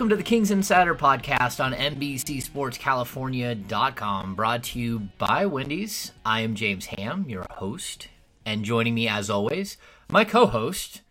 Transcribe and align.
Welcome 0.00 0.08
to 0.08 0.16
the 0.16 0.22
Kings 0.22 0.50
Insider 0.50 0.94
podcast 0.94 1.62
on 1.62 1.74
NBCSportsCalifornia.com, 1.74 4.34
brought 4.34 4.62
to 4.62 4.80
you 4.80 5.10
by 5.18 5.44
Wendy's. 5.44 6.12
I 6.24 6.40
am 6.40 6.54
James 6.54 6.86
Ham, 6.86 7.26
your 7.28 7.44
host, 7.50 8.08
and 8.46 8.64
joining 8.64 8.94
me 8.94 9.08
as 9.08 9.28
always, 9.28 9.76
my 10.08 10.24
co-host, 10.24 11.02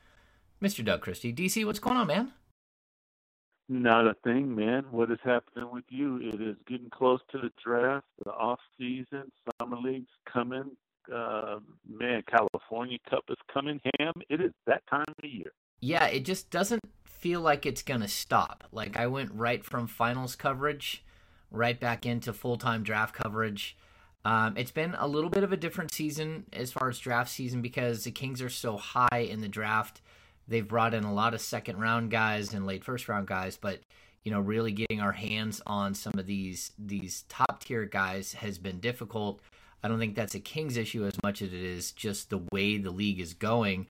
Mr. 0.59 0.83
Doug 0.83 1.01
Christie. 1.01 1.31
DC, 1.31 1.63
what's 1.67 1.77
going 1.77 1.97
on, 1.97 2.07
man? 2.07 2.31
Not 3.67 4.07
a 4.07 4.15
thing, 4.23 4.55
man. 4.55 4.85
What 4.89 5.11
is 5.11 5.19
happening 5.23 5.69
with 5.71 5.85
you? 5.89 6.17
It 6.17 6.41
is 6.41 6.55
getting 6.67 6.89
close 6.89 7.21
to 7.31 7.37
the 7.37 7.51
draft, 7.63 8.07
the 8.25 8.31
off 8.31 8.59
season, 8.75 9.31
summer 9.61 9.77
leagues 9.77 10.09
coming. 10.33 10.71
Uh, 11.13 11.59
man, 11.87 12.23
California 12.27 12.97
Cup 13.07 13.25
is 13.29 13.37
coming. 13.53 13.79
Ham, 13.99 14.13
it 14.29 14.41
is 14.41 14.51
that 14.65 14.81
time 14.89 15.05
of 15.07 15.29
year. 15.29 15.51
Yeah, 15.79 16.07
it 16.07 16.25
just 16.25 16.49
doesn't 16.49 16.81
feel 17.19 17.41
like 17.41 17.65
it's 17.65 17.81
gonna 17.81 18.07
stop. 18.07 18.63
Like 18.71 18.97
I 18.97 19.07
went 19.07 19.31
right 19.33 19.63
from 19.63 19.87
finals 19.87 20.35
coverage 20.35 21.03
right 21.51 21.79
back 21.79 22.05
into 22.05 22.33
full 22.33 22.57
time 22.57 22.83
draft 22.83 23.13
coverage. 23.13 23.77
Um, 24.25 24.57
it's 24.57 24.71
been 24.71 24.95
a 24.97 25.07
little 25.07 25.29
bit 25.29 25.43
of 25.43 25.53
a 25.53 25.57
different 25.57 25.93
season 25.93 26.45
as 26.51 26.71
far 26.71 26.89
as 26.89 26.99
draft 26.99 27.29
season 27.29 27.61
because 27.61 28.03
the 28.03 28.11
Kings 28.11 28.41
are 28.41 28.49
so 28.49 28.77
high 28.77 29.27
in 29.29 29.41
the 29.41 29.47
draft. 29.47 30.01
They've 30.47 30.67
brought 30.67 30.93
in 30.93 31.03
a 31.03 31.13
lot 31.13 31.33
of 31.33 31.41
second 31.41 31.79
round 31.79 32.11
guys 32.11 32.53
and 32.53 32.65
late 32.65 32.83
first 32.83 33.07
round 33.07 33.27
guys, 33.27 33.57
but 33.57 33.81
you 34.23 34.31
know, 34.31 34.41
really 34.41 34.71
getting 34.71 34.99
our 34.99 35.13
hands 35.13 35.61
on 35.65 35.93
some 35.93 36.13
of 36.17 36.25
these 36.25 36.71
these 36.77 37.23
top 37.29 37.63
tier 37.63 37.85
guys 37.85 38.33
has 38.33 38.57
been 38.57 38.79
difficult. 38.79 39.41
I 39.83 39.87
don't 39.87 39.99
think 39.99 40.15
that's 40.15 40.35
a 40.35 40.39
Kings 40.39 40.75
issue 40.75 41.05
as 41.05 41.21
much 41.23 41.41
as 41.41 41.53
it 41.53 41.61
is 41.61 41.91
just 41.91 42.29
the 42.29 42.41
way 42.51 42.77
the 42.77 42.91
league 42.91 43.21
is 43.21 43.33
going. 43.33 43.87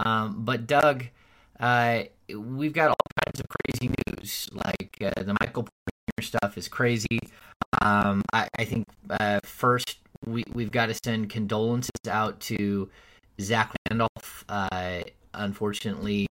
Um, 0.00 0.44
but 0.44 0.66
Doug, 0.66 1.04
uh, 1.60 2.02
we've 2.34 2.72
got 2.72 2.88
all 2.88 2.96
kinds 3.24 3.40
of 3.40 3.46
crazy 3.48 3.92
news. 4.06 4.48
Like 4.52 4.98
uh, 5.00 5.22
the 5.22 5.36
Michael 5.40 5.64
Porter 5.64 6.22
stuff 6.22 6.58
is 6.58 6.68
crazy. 6.68 7.20
Um, 7.82 8.22
I, 8.32 8.48
I 8.58 8.64
think 8.64 8.86
uh, 9.10 9.40
first 9.42 9.98
we 10.26 10.44
we've 10.52 10.72
got 10.72 10.86
to 10.86 10.94
send 11.04 11.30
condolences 11.30 11.90
out 12.08 12.40
to 12.40 12.88
Zach 13.40 13.74
Randolph. 13.88 14.44
Uh, 14.48 15.00
unfortunately, 15.34 16.26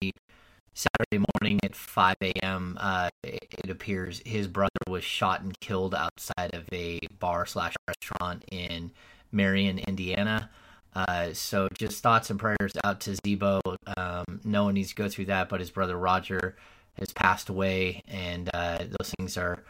Saturday 0.73 1.25
morning 1.33 1.59
at 1.63 1.75
5 1.75 2.15
a.m., 2.21 2.77
uh, 2.79 3.09
it, 3.23 3.47
it 3.63 3.69
appears 3.69 4.21
his 4.25 4.47
brother 4.47 4.69
was 4.87 5.03
shot 5.03 5.41
and 5.41 5.59
killed 5.59 5.95
outside 5.95 6.53
of 6.53 6.65
a 6.71 6.99
bar 7.19 7.45
slash 7.45 7.73
restaurant 7.87 8.43
in 8.51 8.91
Marion, 9.31 9.79
Indiana. 9.79 10.49
Uh, 10.97 11.31
so 11.31 11.67
just 11.77 12.01
thoughts 12.01 12.31
and 12.31 12.39
prayers 12.39 12.71
out 12.83 12.99
to 13.01 13.15
Z-Bo. 13.23 13.61
Um, 13.95 14.41
no 14.43 14.63
one 14.63 14.73
needs 14.73 14.89
to 14.89 14.95
go 14.95 15.07
through 15.07 15.25
that, 15.25 15.47
but 15.47 15.59
his 15.59 15.69
brother 15.69 15.95
Roger 15.95 16.55
has 16.97 17.13
passed 17.13 17.49
away, 17.49 18.01
and 18.07 18.49
uh, 18.51 18.79
those 18.79 19.13
things 19.17 19.37
are 19.37 19.63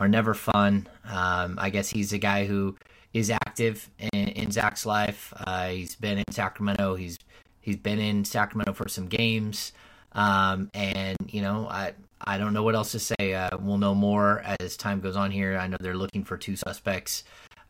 are 0.00 0.08
never 0.08 0.34
fun. 0.34 0.88
Um, 1.04 1.56
I 1.60 1.70
guess 1.70 1.88
he's 1.88 2.12
a 2.12 2.18
guy 2.18 2.46
who 2.46 2.76
is 3.12 3.30
active 3.30 3.88
in, 4.12 4.28
in 4.28 4.50
Zach's 4.50 4.84
life. 4.84 5.32
Uh, 5.36 5.68
he's 5.68 5.94
been 5.94 6.18
in 6.18 6.24
Sacramento. 6.32 6.96
He's 6.96 7.16
he's 7.60 7.76
been 7.76 8.00
in 8.00 8.24
Sacramento 8.24 8.72
for 8.72 8.88
some 8.88 9.06
games, 9.06 9.72
um, 10.12 10.68
and 10.74 11.16
you 11.28 11.42
know 11.42 11.68
I 11.70 11.92
I 12.20 12.38
don't 12.38 12.54
know 12.54 12.64
what 12.64 12.74
else 12.74 12.90
to 12.92 12.98
say. 12.98 13.34
Uh, 13.34 13.56
we'll 13.60 13.78
know 13.78 13.94
more 13.94 14.42
as 14.60 14.76
time 14.76 15.00
goes 15.00 15.14
on 15.14 15.30
here. 15.30 15.56
I 15.58 15.68
know 15.68 15.76
they're 15.78 15.96
looking 15.96 16.24
for 16.24 16.36
two 16.36 16.56
suspects. 16.56 17.22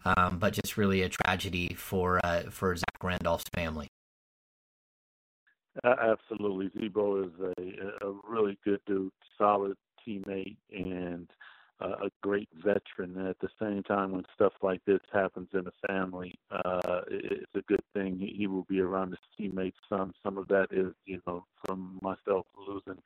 Um, 0.04 0.38
but 0.38 0.52
just 0.52 0.76
really 0.76 1.02
a 1.02 1.08
tragedy 1.08 1.74
for 1.74 2.24
uh, 2.24 2.44
for 2.50 2.76
Zach 2.76 3.02
Randolph's 3.02 3.44
family. 3.54 3.88
Uh, 5.84 5.94
absolutely, 6.02 6.70
Z-Bo 6.78 7.24
is 7.24 7.52
a, 7.58 8.06
a 8.06 8.12
really 8.28 8.58
good 8.64 8.80
dude, 8.86 9.10
solid 9.38 9.76
teammate, 10.06 10.56
and 10.70 11.30
uh, 11.80 12.04
a 12.04 12.10
great 12.22 12.48
veteran. 12.56 13.16
And 13.16 13.28
at 13.28 13.38
the 13.40 13.48
same 13.60 13.82
time, 13.82 14.12
when 14.12 14.24
stuff 14.34 14.52
like 14.62 14.80
this 14.86 15.00
happens 15.12 15.48
in 15.54 15.66
a 15.66 15.86
family, 15.86 16.34
uh, 16.50 17.00
it's 17.08 17.54
a 17.54 17.62
good 17.62 17.82
thing. 17.94 18.18
He, 18.18 18.34
he 18.36 18.46
will 18.46 18.66
be 18.68 18.80
around 18.80 19.10
his 19.10 19.18
teammates. 19.36 19.78
Some 19.88 20.12
some 20.22 20.36
of 20.36 20.48
that 20.48 20.66
is, 20.70 20.92
you 21.06 21.22
know, 21.26 21.44
from 21.64 21.98
myself 22.02 22.46
losing 22.68 23.00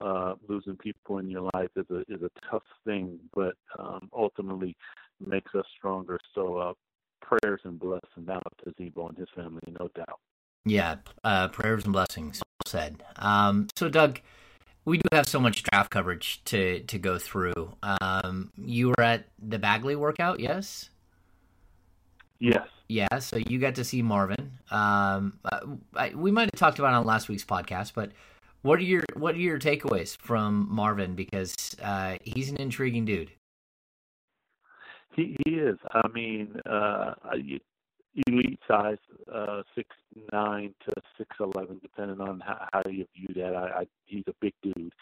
uh, 0.00 0.34
losing 0.48 0.76
people 0.76 1.18
in 1.18 1.30
your 1.30 1.50
life 1.54 1.70
is 1.76 1.86
a 1.90 2.00
is 2.12 2.22
a 2.22 2.30
tough 2.50 2.62
thing, 2.84 3.18
but 3.34 3.54
um, 3.78 4.08
ultimately 4.12 4.76
makes 5.24 5.54
us 5.54 5.66
stronger. 5.76 6.18
So 6.34 6.56
uh, 6.56 6.72
prayers 7.20 7.60
and 7.64 7.78
blessings 7.78 8.28
out 8.28 8.52
to 8.64 8.72
Z-Bo 8.78 9.08
and 9.08 9.18
his 9.18 9.28
family, 9.34 9.62
no 9.78 9.88
doubt. 9.94 10.20
Yeah, 10.64 10.96
uh, 11.24 11.48
prayers 11.48 11.84
and 11.84 11.92
blessings. 11.92 12.42
Said. 12.66 13.02
Um, 13.16 13.68
so, 13.76 13.88
Doug, 13.88 14.20
we 14.84 14.98
do 14.98 15.08
have 15.12 15.26
so 15.26 15.40
much 15.40 15.62
draft 15.62 15.90
coverage 15.90 16.44
to 16.46 16.80
to 16.80 16.98
go 16.98 17.16
through. 17.18 17.72
Um, 17.82 18.52
you 18.58 18.88
were 18.88 19.00
at 19.00 19.24
the 19.38 19.58
Bagley 19.58 19.96
workout, 19.96 20.38
yes? 20.38 20.90
Yes. 22.40 22.66
Yeah. 22.88 23.18
So 23.20 23.36
you 23.36 23.58
got 23.58 23.74
to 23.76 23.84
see 23.84 24.02
Marvin. 24.02 24.52
Um, 24.70 25.38
I, 25.96 26.12
we 26.14 26.30
might 26.30 26.50
have 26.52 26.58
talked 26.58 26.78
about 26.78 26.92
it 26.92 26.96
on 26.96 27.06
last 27.06 27.28
week's 27.28 27.44
podcast, 27.44 27.92
but 27.94 28.12
what 28.62 28.78
are 28.80 28.82
your 28.82 29.04
what 29.14 29.34
are 29.34 29.38
your 29.38 29.58
takeaways 29.58 30.16
from 30.18 30.66
Marvin? 30.70 31.14
Because 31.14 31.54
uh, 31.82 32.16
he's 32.22 32.50
an 32.50 32.58
intriguing 32.58 33.06
dude. 33.06 33.30
He, 35.18 35.36
he 35.44 35.54
is. 35.54 35.76
I 35.90 36.06
mean, 36.14 36.54
uh, 36.64 37.14
elite 38.28 38.60
size, 38.68 38.98
uh, 39.34 39.62
six 39.74 39.88
nine 40.32 40.72
to 40.86 40.92
six 41.18 41.36
eleven, 41.40 41.80
depending 41.82 42.20
on 42.20 42.38
how, 42.38 42.68
how 42.72 42.82
you 42.88 43.04
view 43.16 43.34
that. 43.34 43.56
I, 43.56 43.80
I, 43.80 43.86
he's 44.06 44.22
a 44.28 44.32
big 44.40 44.54
dude, 44.62 44.92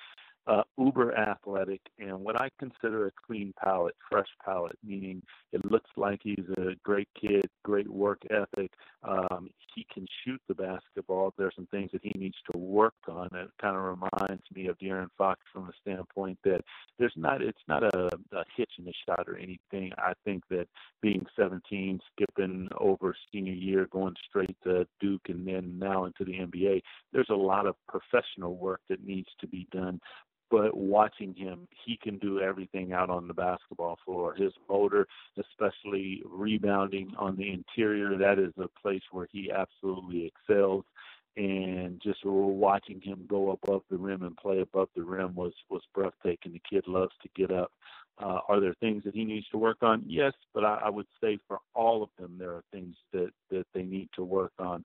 uh, 0.47 0.63
uber 0.79 1.17
athletic, 1.17 1.81
and 1.99 2.21
what 2.21 2.41
I 2.41 2.49
consider 2.59 3.07
a 3.07 3.11
clean 3.27 3.53
palate, 3.63 3.97
fresh 4.11 4.29
palate, 4.45 4.79
meaning 4.85 5.23
it 5.53 5.65
looks 5.71 5.91
like 5.97 6.21
he's 6.23 6.45
a 6.57 6.75
great 6.85 7.09
kid, 7.21 7.47
great 7.65 7.89
work 7.89 8.23
ethic. 8.31 8.71
Um, 9.03 9.51
he 9.75 9.87
can 9.93 10.07
shoot 10.25 10.41
the 10.49 10.55
basketball. 10.55 11.35
There's 11.37 11.55
some 11.57 11.67
things 11.71 11.91
that 11.93 12.03
he 12.03 12.17
needs 12.19 12.37
to 12.51 12.59
work 12.59 12.95
on. 13.09 13.29
It 13.35 13.51
kind 13.61 13.77
of 13.77 13.83
reminds 13.83 14.45
me 14.55 14.69
of 14.69 14.79
De'Aaron 14.79 15.09
Fox 15.19 15.41
from 15.53 15.67
the 15.67 15.73
standpoint 15.81 16.39
that 16.45 16.61
there's 16.99 17.13
not, 17.17 17.43
it's 17.43 17.59
not 17.69 17.83
a, 17.83 18.07
a 18.33 18.45
hitch 18.57 18.71
in 18.79 18.85
the 18.85 18.95
shot 19.07 19.29
or 19.29 19.37
anything. 19.37 19.93
I 19.99 20.13
think 20.25 20.45
that 20.51 20.69
being 21.03 21.27
17, 21.37 22.01
skipping 22.13 22.69
over 22.79 23.17
senior 23.33 23.53
year, 23.53 23.89
going 23.91 24.15
straight 24.29 24.57
to 24.65 24.87
Duke, 25.01 25.29
and 25.29 25.47
then 25.47 25.79
now 25.79 26.05
into 26.05 26.25
the 26.25 26.33
NBA, 26.33 26.83
there's 27.13 27.31
a 27.31 27.35
lot 27.35 27.67
of 27.67 27.75
professional 27.89 28.57
work 28.57 28.81
that 28.89 29.05
needs 29.05 29.29
to 29.41 29.47
be 29.47 29.67
done 29.73 30.01
but 30.51 30.77
watching 30.77 31.35
him, 31.35 31.67
he 31.85 31.97
can 31.97 32.19
do 32.19 32.41
everything 32.41 32.93
out 32.93 33.11
on 33.11 33.27
the 33.27 33.35
basketball 33.35 33.99
floor. 34.05 34.35
His 34.35 34.53
motor, 34.69 35.07
especially 35.39 36.23
rebounding 36.25 37.13
on 37.19 37.37
the 37.37 37.53
interior, 37.53 38.17
that 38.19 38.39
is 38.39 38.53
a 38.59 38.69
place 38.81 39.03
where 39.11 39.29
he 39.31 39.51
absolutely 39.51 40.27
excels. 40.27 40.85
And 41.37 42.01
just 42.03 42.25
watching 42.25 43.01
him 43.03 43.27
go 43.29 43.51
above 43.51 43.83
the 43.91 43.99
rim 43.99 44.23
and 44.23 44.37
play 44.37 44.61
above 44.61 44.89
the 44.97 45.03
rim 45.03 45.35
was 45.35 45.53
was 45.69 45.83
breathtaking. 45.95 46.53
The 46.53 46.63
kid 46.69 46.85
loves 46.87 47.13
to 47.23 47.29
get 47.37 47.51
up. 47.51 47.73
Uh, 48.19 48.39
are 48.49 48.59
there 48.59 48.75
things 48.81 49.05
that 49.05 49.15
he 49.15 49.27
needs 49.27 49.47
to 49.51 49.59
work 49.59 49.83
on? 49.83 50.03
Yes, 50.07 50.33
but 50.55 50.65
I, 50.65 50.81
I 50.87 50.89
would 50.89 51.07
say 51.21 51.39
for 51.47 51.59
all 51.75 52.03
of 52.03 52.09
them, 52.19 52.37
there 52.39 52.53
are 52.53 52.65
things 52.73 52.97
that 53.13 53.29
that 53.51 53.67
they 53.75 53.83
need 53.83 54.09
to 54.15 54.25
work 54.25 54.53
on 54.59 54.83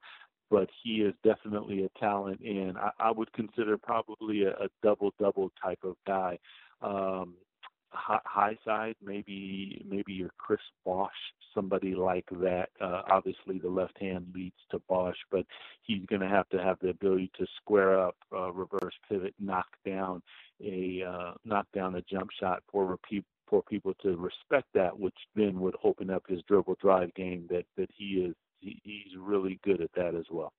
but 0.51 0.69
he 0.83 0.98
is 0.98 1.13
definitely 1.24 1.86
a 1.86 2.00
talent, 2.00 2.42
and 2.42 2.77
I, 2.77 2.92
I 3.00 3.12
would 3.12 3.31
consider 3.31 3.77
probably 3.77 4.44
a, 4.44 4.51
a 4.51 4.68
double 4.83 5.13
double 5.18 5.51
type 5.63 5.80
of 5.83 5.95
guy. 6.06 6.38
Um, 6.81 7.36
high, 7.94 8.57
side, 8.65 8.95
maybe 9.03 9.83
maybe 9.88 10.13
your 10.13 10.31
Chris 10.38 10.59
Bosh, 10.86 11.09
somebody 11.56 11.95
like 11.95 12.27
that. 12.42 12.69
Uh, 12.80 13.01
obviously, 13.09 13.59
the 13.59 13.69
left 13.69 13.98
hand 14.00 14.27
leads 14.36 14.56
to 14.71 14.81
Bosh, 14.89 15.18
but 15.31 15.45
he's 15.81 16.06
going 16.07 16.21
to 16.21 16.27
have 16.27 16.48
to 16.50 16.57
have 16.62 16.77
the 16.81 16.89
ability 16.89 17.31
to 17.38 17.45
square 17.57 18.00
up, 18.00 18.15
uh, 18.36 18.51
reverse 18.51 18.94
pivot, 19.09 19.33
knock 19.39 19.68
down 19.86 20.21
a 20.63 21.04
uh, 21.07 21.31
knock 21.45 21.65
down 21.74 21.95
a 21.95 22.01
jump 22.01 22.30
shot 22.39 22.62
for 22.71 22.86
repeat 22.86 23.24
for 23.47 23.62
people 23.63 23.94
to 24.01 24.15
respect 24.18 24.68
that, 24.74 24.97
which 24.97 25.18
then 25.36 25.59
would 25.59 25.75
open 25.83 26.09
up 26.09 26.24
his 26.27 26.42
dribble 26.47 26.77
drive 26.81 27.13
game 27.13 27.45
that 27.50 27.65
that 27.77 27.89
he 27.97 28.25
is 28.25 28.36
he, 28.62 28.80
he's 28.84 29.18
really 29.18 29.60
good 29.63 29.81
at 29.81 29.92
that 29.94 30.16
as 30.16 30.25
well. 30.30 30.54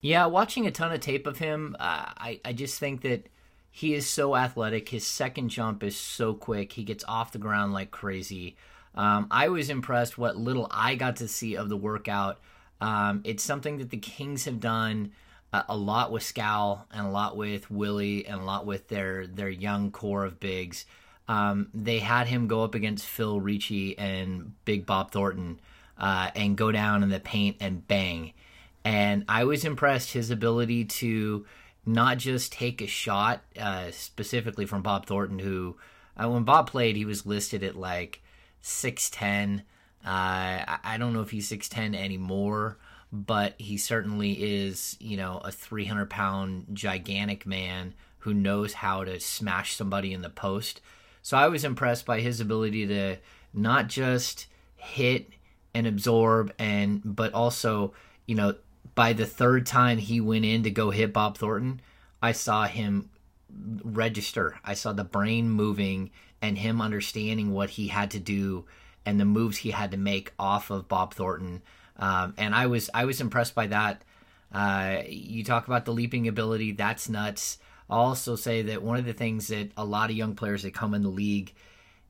Yeah, 0.00 0.26
watching 0.26 0.66
a 0.66 0.70
ton 0.70 0.92
of 0.92 1.00
tape 1.00 1.26
of 1.26 1.38
him, 1.38 1.74
uh, 1.80 2.12
I 2.16 2.40
I 2.44 2.52
just 2.52 2.78
think 2.78 3.02
that 3.02 3.28
he 3.70 3.94
is 3.94 4.08
so 4.08 4.36
athletic. 4.36 4.88
His 4.88 5.06
second 5.06 5.48
jump 5.48 5.82
is 5.82 5.96
so 5.96 6.34
quick. 6.34 6.72
He 6.72 6.84
gets 6.84 7.04
off 7.08 7.32
the 7.32 7.38
ground 7.38 7.72
like 7.72 7.90
crazy. 7.90 8.56
Um, 8.94 9.26
I 9.30 9.48
was 9.48 9.68
impressed 9.68 10.16
what 10.16 10.36
little 10.36 10.68
I 10.70 10.94
got 10.94 11.16
to 11.16 11.28
see 11.28 11.56
of 11.56 11.68
the 11.68 11.76
workout. 11.76 12.40
Um, 12.80 13.22
it's 13.24 13.42
something 13.42 13.78
that 13.78 13.90
the 13.90 13.98
Kings 13.98 14.44
have 14.44 14.60
done 14.60 15.12
a, 15.52 15.64
a 15.70 15.76
lot 15.76 16.12
with 16.12 16.22
Skal 16.22 16.86
and 16.90 17.06
a 17.06 17.10
lot 17.10 17.36
with 17.36 17.70
Willie 17.70 18.26
and 18.26 18.40
a 18.40 18.44
lot 18.44 18.66
with 18.66 18.88
their 18.88 19.26
their 19.26 19.50
young 19.50 19.90
core 19.90 20.24
of 20.24 20.40
bigs. 20.40 20.86
Um, 21.28 21.68
they 21.74 21.98
had 21.98 22.28
him 22.28 22.46
go 22.46 22.62
up 22.62 22.74
against 22.74 23.04
Phil 23.04 23.40
Ricci 23.40 23.98
and 23.98 24.52
Big 24.64 24.86
Bob 24.86 25.10
Thornton 25.10 25.60
uh, 25.98 26.30
and 26.34 26.56
go 26.56 26.72
down 26.72 27.02
in 27.02 27.08
the 27.08 27.20
paint 27.20 27.56
and 27.60 27.86
bang. 27.86 28.32
And 28.84 29.24
I 29.28 29.44
was 29.44 29.64
impressed 29.64 30.12
his 30.12 30.30
ability 30.30 30.84
to 30.84 31.44
not 31.84 32.18
just 32.18 32.52
take 32.52 32.80
a 32.80 32.86
shot, 32.86 33.42
uh, 33.58 33.90
specifically 33.90 34.66
from 34.66 34.82
Bob 34.82 35.06
Thornton, 35.06 35.38
who 35.38 35.76
uh, 36.16 36.28
when 36.28 36.44
Bob 36.44 36.70
played, 36.70 36.96
he 36.96 37.04
was 37.04 37.26
listed 37.26 37.62
at 37.62 37.76
like 37.76 38.22
six 38.60 39.10
ten. 39.10 39.62
Uh, 40.04 40.78
I 40.84 40.96
don't 40.98 41.12
know 41.12 41.22
if 41.22 41.30
he's 41.30 41.48
six 41.48 41.68
ten 41.68 41.94
anymore, 41.94 42.78
but 43.12 43.54
he 43.58 43.76
certainly 43.76 44.32
is, 44.32 44.96
you 45.00 45.16
know, 45.16 45.38
a 45.44 45.52
three 45.52 45.84
hundred 45.84 46.10
pound 46.10 46.66
gigantic 46.72 47.46
man 47.46 47.94
who 48.18 48.34
knows 48.34 48.74
how 48.74 49.04
to 49.04 49.20
smash 49.20 49.76
somebody 49.76 50.12
in 50.12 50.22
the 50.22 50.30
post. 50.30 50.80
So 51.22 51.36
I 51.36 51.48
was 51.48 51.64
impressed 51.64 52.06
by 52.06 52.20
his 52.20 52.40
ability 52.40 52.86
to 52.86 53.16
not 53.52 53.88
just 53.88 54.46
hit 54.76 55.30
and 55.76 55.86
absorb 55.86 56.54
and 56.58 57.02
but 57.04 57.34
also, 57.34 57.92
you 58.24 58.34
know, 58.34 58.54
by 58.94 59.12
the 59.12 59.26
third 59.26 59.66
time 59.66 59.98
he 59.98 60.22
went 60.22 60.46
in 60.46 60.62
to 60.62 60.70
go 60.70 60.90
hit 60.90 61.12
Bob 61.12 61.36
Thornton, 61.36 61.82
I 62.22 62.32
saw 62.32 62.66
him 62.66 63.10
register. 63.84 64.58
I 64.64 64.72
saw 64.72 64.94
the 64.94 65.04
brain 65.04 65.50
moving 65.50 66.10
and 66.40 66.56
him 66.56 66.80
understanding 66.80 67.52
what 67.52 67.70
he 67.70 67.88
had 67.88 68.10
to 68.12 68.18
do 68.18 68.64
and 69.04 69.20
the 69.20 69.26
moves 69.26 69.58
he 69.58 69.70
had 69.70 69.90
to 69.90 69.98
make 69.98 70.32
off 70.38 70.70
of 70.70 70.88
Bob 70.88 71.12
Thornton. 71.12 71.62
Um, 71.98 72.32
and 72.38 72.54
I 72.54 72.66
was 72.66 72.88
I 72.94 73.04
was 73.04 73.20
impressed 73.20 73.54
by 73.54 73.66
that. 73.66 74.02
Uh, 74.50 75.02
you 75.06 75.44
talk 75.44 75.66
about 75.66 75.84
the 75.84 75.92
leaping 75.92 76.26
ability, 76.26 76.72
that's 76.72 77.10
nuts. 77.10 77.58
I'll 77.90 78.00
also 78.00 78.34
say 78.34 78.62
that 78.62 78.82
one 78.82 78.96
of 78.96 79.04
the 79.04 79.12
things 79.12 79.48
that 79.48 79.72
a 79.76 79.84
lot 79.84 80.08
of 80.08 80.16
young 80.16 80.34
players 80.34 80.62
that 80.62 80.72
come 80.72 80.94
in 80.94 81.02
the 81.02 81.10
league, 81.10 81.52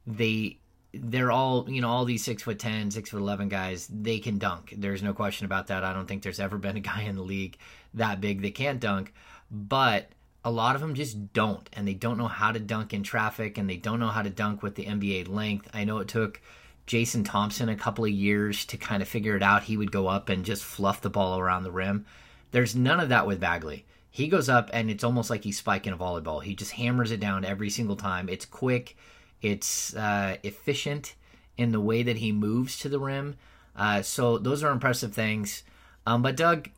they 0.07 0.59
they're 1.03 1.33
all 1.33 1.67
you 1.69 1.81
know 1.81 1.89
all 1.89 2.05
these 2.05 2.25
six 2.25 2.43
foot 2.43 2.59
ten, 2.59 2.91
six 2.91 3.11
foot 3.11 3.19
eleven 3.21 3.49
guys. 3.49 3.89
They 3.89 4.19
can 4.19 4.39
dunk. 4.39 4.75
There's 4.77 5.03
no 5.03 5.13
question 5.13 5.45
about 5.47 5.69
that. 5.69 5.85
I 5.85 5.93
don't 5.93 6.07
think 6.07 6.23
there's 6.23 6.41
ever 6.41 6.59
been 6.59 6.77
a 6.77 6.81
guy 6.81 7.03
in 7.03 7.17
the 7.17 7.23
league 7.23 7.59
that 7.95 8.21
big 8.21 8.43
that 8.43 8.55
can't 8.55 8.81
dunk, 8.81 9.13
but 9.51 10.11
a 10.45 10.51
lot 10.51 10.77
of 10.77 10.81
them 10.81 10.95
just 10.95 11.33
don't, 11.33 11.69
and 11.73 11.89
they 11.89 11.95
don't 11.95 12.19
know 12.19 12.29
how 12.29 12.53
to 12.53 12.61
dunk 12.61 12.95
in 12.95 13.03
traffic, 13.03 13.59
and 13.59 13.69
they 13.69 13.77
don't 13.77 13.99
know 13.99 14.09
how 14.09 14.23
to 14.23 14.31
dunk 14.31 14.63
with 14.63 14.77
the 14.77 14.85
NBA 14.85 15.29
length. 15.29 15.69
I 15.75 15.85
know 15.85 15.99
it 15.99 16.09
took 16.09 16.41
Jason 16.87 17.25
Thompson 17.25 17.69
a 17.69 17.77
couple 17.77 18.05
of 18.05 18.11
years 18.11 18.65
to 18.67 18.77
kind 18.77 19.03
of 19.03 19.09
figure 19.09 19.37
it 19.37 19.43
out. 19.43 19.65
He 19.65 19.77
would 19.77 19.91
go 19.91 20.07
up 20.07 20.29
and 20.29 20.45
just 20.45 20.63
fluff 20.63 21.01
the 21.01 21.11
ball 21.11 21.39
around 21.39 21.65
the 21.65 21.73
rim. 21.73 22.07
There's 22.53 22.77
none 22.77 23.01
of 23.01 23.09
that 23.09 23.27
with 23.27 23.41
Bagley. 23.41 23.85
He 24.09 24.29
goes 24.29 24.49
up 24.49 24.71
and 24.73 24.89
it's 24.89 25.05
almost 25.05 25.29
like 25.29 25.45
he's 25.45 25.59
spiking 25.59 25.93
a 25.93 25.97
volleyball. 25.97 26.43
He 26.43 26.55
just 26.55 26.73
hammers 26.73 27.11
it 27.11 27.21
down 27.21 27.45
every 27.45 27.69
single 27.69 27.97
time. 27.97 28.29
It's 28.29 28.47
quick, 28.47 28.97
it's 29.43 29.95
uh, 29.95 30.37
efficient 30.43 31.15
in 31.57 31.73
the 31.73 31.81
way 31.81 32.03
that 32.03 32.19
he 32.19 32.33
moves 32.33 32.79
to 32.79 32.89
the 32.89 32.99
rim. 32.99 33.37
Uh, 33.75 34.03
so 34.03 34.39
those 34.39 34.63
are 34.63 34.73
impressive 34.73 35.15
things. 35.15 35.63
Um, 36.07 36.23
but 36.23 36.37
Doug, 36.37 36.69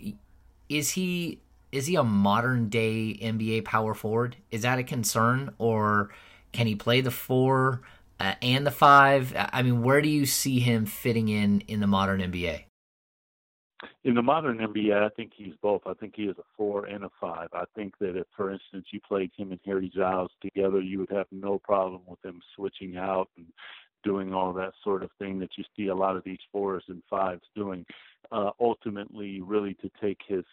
is 0.68 0.90
he 0.90 1.40
is 1.70 1.86
he 1.86 1.96
a 1.96 2.02
modern 2.02 2.68
day 2.68 3.18
NBA 3.20 3.64
power 3.64 3.94
forward? 3.94 4.36
Is 4.50 4.62
that 4.62 4.78
a 4.78 4.82
concern, 4.82 5.54
or 5.58 6.10
can 6.52 6.66
he 6.66 6.74
play 6.74 7.00
the 7.00 7.10
four 7.10 7.82
uh, 8.18 8.34
and 8.40 8.66
the 8.66 8.70
five? 8.70 9.34
I 9.36 9.62
mean, 9.62 9.82
where 9.82 10.00
do 10.00 10.08
you 10.08 10.26
see 10.26 10.60
him 10.60 10.86
fitting 10.86 11.28
in 11.28 11.62
in 11.68 11.80
the 11.80 11.86
modern 11.86 12.20
NBA? 12.20 12.67
In 14.04 14.14
the 14.14 14.22
modern 14.22 14.58
NBA, 14.58 14.92
I 14.92 15.08
think 15.10 15.32
he's 15.36 15.54
both. 15.62 15.82
I 15.86 15.94
think 15.94 16.14
he 16.16 16.24
is 16.24 16.36
a 16.38 16.42
four 16.56 16.86
and 16.86 17.04
a 17.04 17.10
five. 17.20 17.48
I 17.52 17.64
think 17.74 17.96
that 18.00 18.16
if, 18.16 18.26
for 18.36 18.50
instance, 18.50 18.86
you 18.92 19.00
played 19.00 19.30
him 19.36 19.52
and 19.52 19.60
Harry 19.64 19.90
Giles 19.94 20.32
together, 20.40 20.80
you 20.80 20.98
would 20.98 21.10
have 21.10 21.26
no 21.30 21.58
problem 21.58 22.00
with 22.06 22.24
him 22.24 22.40
switching 22.56 22.96
out 22.96 23.28
and 23.36 23.46
doing 24.04 24.32
all 24.32 24.52
that 24.52 24.72
sort 24.82 25.02
of 25.02 25.10
thing 25.18 25.38
that 25.38 25.50
you 25.56 25.64
see 25.76 25.88
a 25.88 25.94
lot 25.94 26.16
of 26.16 26.24
these 26.24 26.38
fours 26.50 26.84
and 26.88 27.02
fives 27.08 27.42
doing. 27.54 27.84
Uh, 28.32 28.50
ultimately, 28.60 29.40
really 29.40 29.74
to 29.74 29.90
take 30.00 30.18
his 30.26 30.44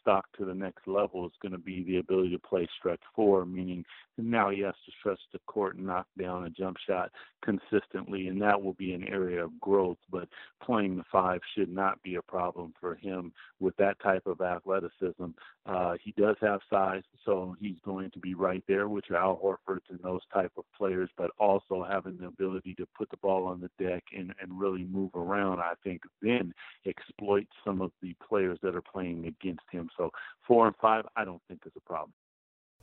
stock 0.00 0.24
to 0.36 0.44
the 0.44 0.54
next 0.54 0.86
level 0.86 1.26
is 1.26 1.32
going 1.42 1.52
to 1.52 1.58
be 1.58 1.84
the 1.84 1.98
ability 1.98 2.30
to 2.30 2.38
play 2.38 2.66
stretch 2.78 3.00
four, 3.14 3.44
meaning 3.44 3.84
now 4.18 4.50
he 4.50 4.60
has 4.60 4.74
to 4.86 4.92
stretch 4.98 5.20
the 5.32 5.38
court 5.46 5.76
and 5.76 5.86
knock 5.86 6.06
down 6.18 6.44
a 6.44 6.50
jump 6.50 6.76
shot 6.86 7.10
consistently, 7.42 8.28
and 8.28 8.40
that 8.40 8.60
will 8.60 8.74
be 8.74 8.92
an 8.92 9.06
area 9.08 9.44
of 9.44 9.58
growth. 9.60 9.98
But 10.10 10.28
playing 10.62 10.96
the 10.96 11.04
five 11.10 11.40
should 11.54 11.70
not 11.70 12.02
be 12.02 12.16
a 12.16 12.22
problem 12.22 12.74
for 12.80 12.94
him 12.94 13.32
with 13.60 13.76
that 13.76 14.00
type 14.02 14.26
of 14.26 14.40
athleticism. 14.40 15.26
Uh, 15.66 15.94
he 16.02 16.12
does 16.18 16.36
have 16.40 16.60
size, 16.68 17.02
so 17.24 17.56
he's 17.60 17.78
going 17.84 18.10
to 18.10 18.18
be 18.18 18.34
right 18.34 18.64
there 18.66 18.88
with 18.88 19.04
Al 19.10 19.40
Horfords 19.42 19.88
and 19.90 20.00
those 20.02 20.22
type 20.32 20.52
of 20.56 20.64
players, 20.76 21.10
but 21.16 21.30
also 21.38 21.86
having 21.88 22.16
the 22.18 22.26
ability 22.26 22.74
to 22.74 22.86
put 22.96 23.10
the 23.10 23.16
ball 23.18 23.46
on 23.46 23.60
the 23.60 23.70
deck 23.82 24.04
and, 24.16 24.34
and 24.40 24.60
really 24.60 24.84
move 24.84 25.14
around, 25.14 25.60
I 25.60 25.74
think 25.84 26.02
then 26.22 26.52
exploit 26.86 27.46
some 27.64 27.80
of 27.80 27.92
the 28.02 28.14
players 28.26 28.58
that 28.62 28.74
are 28.74 28.82
playing 28.82 29.26
against 29.26 29.59
him. 29.70 29.88
So 29.96 30.10
four 30.46 30.66
and 30.66 30.76
five, 30.76 31.04
I 31.16 31.24
don't 31.24 31.42
think 31.48 31.60
is 31.66 31.72
a 31.76 31.80
problem. 31.80 32.12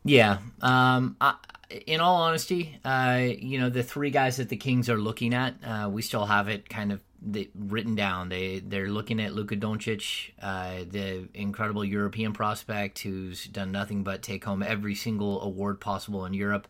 Yeah. 0.04 0.38
Um, 0.62 1.18
I, 1.20 1.36
in 1.86 2.00
all 2.00 2.16
honesty, 2.16 2.80
uh, 2.86 3.20
you 3.22 3.60
know, 3.60 3.70
the 3.70 3.84
three 3.84 4.10
guys 4.10 4.38
that 4.38 4.50
the 4.50 4.56
Kings 4.56 4.90
are 4.90 4.98
looking 4.98 5.34
at, 5.34 5.56
uh, 5.66 5.90
we 5.92 6.02
still 6.02 6.26
have 6.26 6.48
it 6.48 6.70
kind 6.70 6.92
of 6.92 7.04
the, 7.22 7.50
written 7.56 7.96
down. 7.96 8.30
They 8.30 8.60
they're 8.60 8.90
looking 8.90 9.20
at 9.20 9.34
Luka 9.34 9.58
Doncic, 9.58 10.32
uh, 10.42 10.86
the 10.90 11.28
incredible 11.34 11.84
European 11.84 12.32
prospect 12.32 13.00
who's 13.00 13.46
done 13.46 13.72
nothing 13.72 14.04
but 14.04 14.22
take 14.22 14.46
home 14.46 14.64
every 14.64 14.96
single 14.96 15.42
award 15.42 15.82
possible 15.82 16.26
in 16.26 16.34
Europe. 16.34 16.68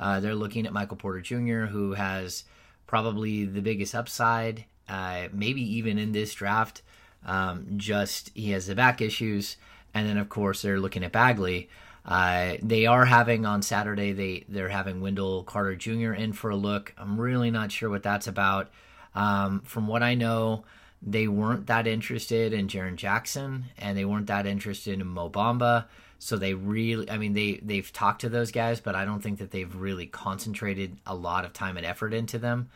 Uh, 0.00 0.20
they're 0.20 0.34
looking 0.34 0.66
at 0.66 0.72
Michael 0.72 0.96
Porter 0.96 1.20
Jr., 1.20 1.66
who 1.66 1.92
has 1.92 2.44
probably 2.86 3.44
the 3.44 3.60
biggest 3.60 3.94
upside, 3.94 4.64
uh, 4.88 5.28
maybe 5.32 5.60
even 5.76 5.98
in 5.98 6.12
this 6.12 6.32
draft. 6.32 6.82
Um, 7.24 7.66
just 7.76 8.30
he 8.34 8.50
has 8.52 8.66
the 8.66 8.74
back 8.74 9.00
issues, 9.00 9.56
and 9.94 10.08
then 10.08 10.16
of 10.16 10.28
course 10.28 10.62
they're 10.62 10.80
looking 10.80 11.04
at 11.04 11.12
Bagley. 11.12 11.68
Uh, 12.04 12.54
they 12.62 12.86
are 12.86 13.04
having 13.04 13.44
on 13.44 13.60
Saturday. 13.60 14.12
They 14.12 14.44
they're 14.48 14.70
having 14.70 15.00
Wendell 15.00 15.44
Carter 15.44 15.76
Jr. 15.76 16.12
in 16.12 16.32
for 16.32 16.50
a 16.50 16.56
look. 16.56 16.94
I'm 16.96 17.20
really 17.20 17.50
not 17.50 17.70
sure 17.70 17.90
what 17.90 18.02
that's 18.02 18.26
about. 18.26 18.70
Um, 19.14 19.60
from 19.60 19.86
what 19.86 20.02
I 20.02 20.14
know, 20.14 20.64
they 21.02 21.28
weren't 21.28 21.66
that 21.66 21.86
interested 21.86 22.52
in 22.52 22.68
Jaren 22.68 22.96
Jackson, 22.96 23.66
and 23.76 23.96
they 23.96 24.04
weren't 24.04 24.26
that 24.28 24.46
interested 24.46 25.00
in 25.00 25.06
Mo 25.06 25.28
Bamba. 25.28 25.84
So 26.18 26.36
they 26.36 26.54
really, 26.54 27.08
I 27.10 27.18
mean, 27.18 27.34
they 27.34 27.60
they've 27.62 27.92
talked 27.92 28.22
to 28.22 28.28
those 28.28 28.52
guys, 28.52 28.80
but 28.80 28.94
I 28.94 29.04
don't 29.04 29.22
think 29.22 29.38
that 29.38 29.50
they've 29.50 29.74
really 29.74 30.06
concentrated 30.06 30.96
a 31.06 31.14
lot 31.14 31.44
of 31.44 31.52
time 31.52 31.76
and 31.76 31.86
effort 31.86 32.14
into 32.14 32.38
them. 32.38 32.70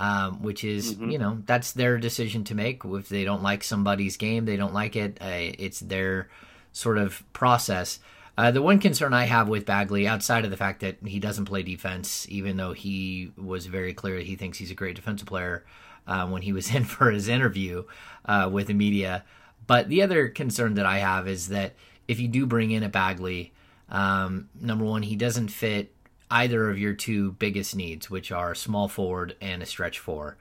Um, 0.00 0.42
which 0.42 0.64
is, 0.64 0.94
mm-hmm. 0.94 1.10
you 1.10 1.18
know, 1.18 1.38
that's 1.46 1.70
their 1.70 1.98
decision 1.98 2.42
to 2.44 2.56
make. 2.56 2.84
If 2.84 3.08
they 3.08 3.22
don't 3.22 3.44
like 3.44 3.62
somebody's 3.62 4.16
game, 4.16 4.44
they 4.44 4.56
don't 4.56 4.74
like 4.74 4.96
it. 4.96 5.18
Uh, 5.20 5.54
it's 5.56 5.78
their 5.78 6.28
sort 6.72 6.98
of 6.98 7.22
process. 7.32 8.00
Uh, 8.36 8.50
the 8.50 8.60
one 8.60 8.80
concern 8.80 9.14
I 9.14 9.24
have 9.24 9.48
with 9.48 9.64
Bagley, 9.64 10.08
outside 10.08 10.44
of 10.44 10.50
the 10.50 10.56
fact 10.56 10.80
that 10.80 10.96
he 11.06 11.20
doesn't 11.20 11.44
play 11.44 11.62
defense, 11.62 12.26
even 12.28 12.56
though 12.56 12.72
he 12.72 13.30
was 13.36 13.66
very 13.66 13.94
clear 13.94 14.16
that 14.16 14.26
he 14.26 14.34
thinks 14.34 14.58
he's 14.58 14.72
a 14.72 14.74
great 14.74 14.96
defensive 14.96 15.28
player 15.28 15.64
uh, 16.06 16.26
when 16.26 16.42
he 16.42 16.52
was 16.52 16.74
in 16.74 16.84
for 16.84 17.10
his 17.10 17.28
interview 17.28 17.84
uh, 18.24 18.48
with 18.52 18.66
the 18.66 18.74
media. 18.74 19.24
But 19.66 19.88
the 19.88 20.02
other 20.02 20.28
concern 20.28 20.74
that 20.74 20.86
I 20.86 20.98
have 20.98 21.28
is 21.28 21.48
that 21.48 21.74
if 22.08 22.18
you 22.20 22.28
do 22.28 22.44
bring 22.44 22.72
in 22.72 22.82
a 22.82 22.88
Bagley, 22.88 23.52
um, 23.88 24.48
number 24.60 24.84
one, 24.84 25.02
he 25.02 25.16
doesn't 25.16 25.48
fit 25.48 25.93
either 26.30 26.70
of 26.70 26.78
your 26.78 26.94
two 26.94 27.32
biggest 27.32 27.76
needs, 27.76 28.10
which 28.10 28.32
are 28.32 28.54
small 28.54 28.88
forward 28.88 29.36
and 29.40 29.62
a 29.62 29.66
stretch 29.66 29.98
four. 29.98 30.36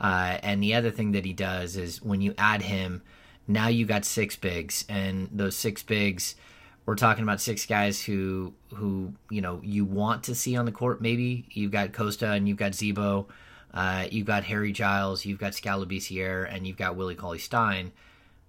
Uh, 0.00 0.38
and 0.42 0.62
the 0.62 0.74
other 0.74 0.90
thing 0.90 1.12
that 1.12 1.24
he 1.24 1.32
does 1.32 1.76
is 1.76 2.02
when 2.02 2.20
you 2.20 2.34
add 2.36 2.62
him, 2.62 3.02
now 3.48 3.68
you 3.68 3.86
got 3.86 4.04
six 4.04 4.36
bigs, 4.36 4.84
and 4.88 5.28
those 5.32 5.56
six 5.56 5.82
bigs 5.82 6.34
we're 6.86 6.94
talking 6.94 7.24
about 7.24 7.40
six 7.40 7.66
guys 7.66 8.00
who 8.02 8.54
who 8.72 9.12
you 9.28 9.40
know 9.40 9.60
you 9.62 9.84
want 9.84 10.22
to 10.24 10.34
see 10.34 10.56
on 10.56 10.64
the 10.64 10.72
court. 10.72 11.02
Maybe 11.02 11.44
you've 11.50 11.72
got 11.72 11.92
Kosta 11.92 12.36
and 12.36 12.48
you've 12.48 12.56
got 12.56 12.74
Z-Bo, 12.74 13.26
uh, 13.74 14.06
you've 14.10 14.26
got 14.26 14.44
Harry 14.44 14.72
Giles, 14.72 15.24
you've 15.24 15.40
got 15.40 15.54
Skal 15.54 15.84
Labissiere, 15.84 16.46
and 16.50 16.66
you've 16.66 16.76
got 16.76 16.96
Willie 16.96 17.16
Cauley 17.16 17.40
Stein. 17.40 17.92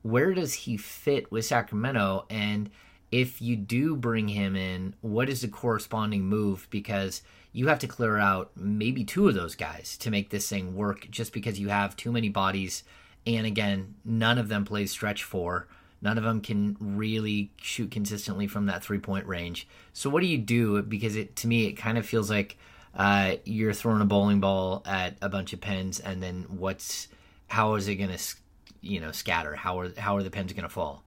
Where 0.03 0.33
does 0.33 0.53
he 0.53 0.77
fit 0.77 1.31
with 1.31 1.45
Sacramento? 1.45 2.25
And 2.29 2.69
if 3.11 3.41
you 3.41 3.55
do 3.55 3.95
bring 3.95 4.27
him 4.27 4.55
in, 4.55 4.93
what 5.01 5.29
is 5.29 5.41
the 5.41 5.47
corresponding 5.47 6.23
move? 6.23 6.67
Because 6.69 7.21
you 7.53 7.67
have 7.67 7.79
to 7.79 7.87
clear 7.87 8.17
out 8.17 8.51
maybe 8.55 9.03
two 9.03 9.27
of 9.27 9.35
those 9.35 9.55
guys 9.55 9.97
to 9.97 10.11
make 10.11 10.29
this 10.29 10.49
thing 10.49 10.75
work. 10.75 11.09
Just 11.09 11.33
because 11.33 11.59
you 11.59 11.69
have 11.69 11.95
too 11.95 12.11
many 12.11 12.29
bodies, 12.29 12.83
and 13.25 13.45
again, 13.45 13.95
none 14.05 14.37
of 14.37 14.49
them 14.49 14.65
plays 14.65 14.91
stretch 14.91 15.23
four 15.23 15.67
None 16.01 16.17
of 16.17 16.23
them 16.23 16.41
can 16.41 16.77
really 16.79 17.51
shoot 17.57 17.91
consistently 17.91 18.47
from 18.47 18.67
that 18.67 18.83
three 18.83 18.99
point 18.99 19.25
range. 19.25 19.67
So 19.93 20.09
what 20.09 20.21
do 20.21 20.27
you 20.27 20.37
do? 20.37 20.81
Because 20.83 21.15
it 21.15 21.35
to 21.37 21.47
me 21.47 21.65
it 21.65 21.73
kind 21.73 21.97
of 21.97 22.05
feels 22.05 22.29
like 22.29 22.57
uh, 22.95 23.35
you're 23.45 23.73
throwing 23.73 24.01
a 24.01 24.05
bowling 24.05 24.39
ball 24.39 24.83
at 24.85 25.17
a 25.21 25.29
bunch 25.29 25.53
of 25.53 25.61
pins, 25.61 25.99
and 25.99 26.21
then 26.21 26.45
what's 26.49 27.07
how 27.47 27.75
is 27.75 27.87
it 27.87 27.95
going 27.95 28.15
to 28.15 28.35
you 28.81 28.99
know 28.99 29.11
scatter? 29.11 29.55
How 29.55 29.79
are 29.79 29.91
how 29.97 30.15
are 30.17 30.23
the 30.23 30.29
pins 30.29 30.53
going 30.53 30.63
to 30.63 30.69
fall? 30.69 31.03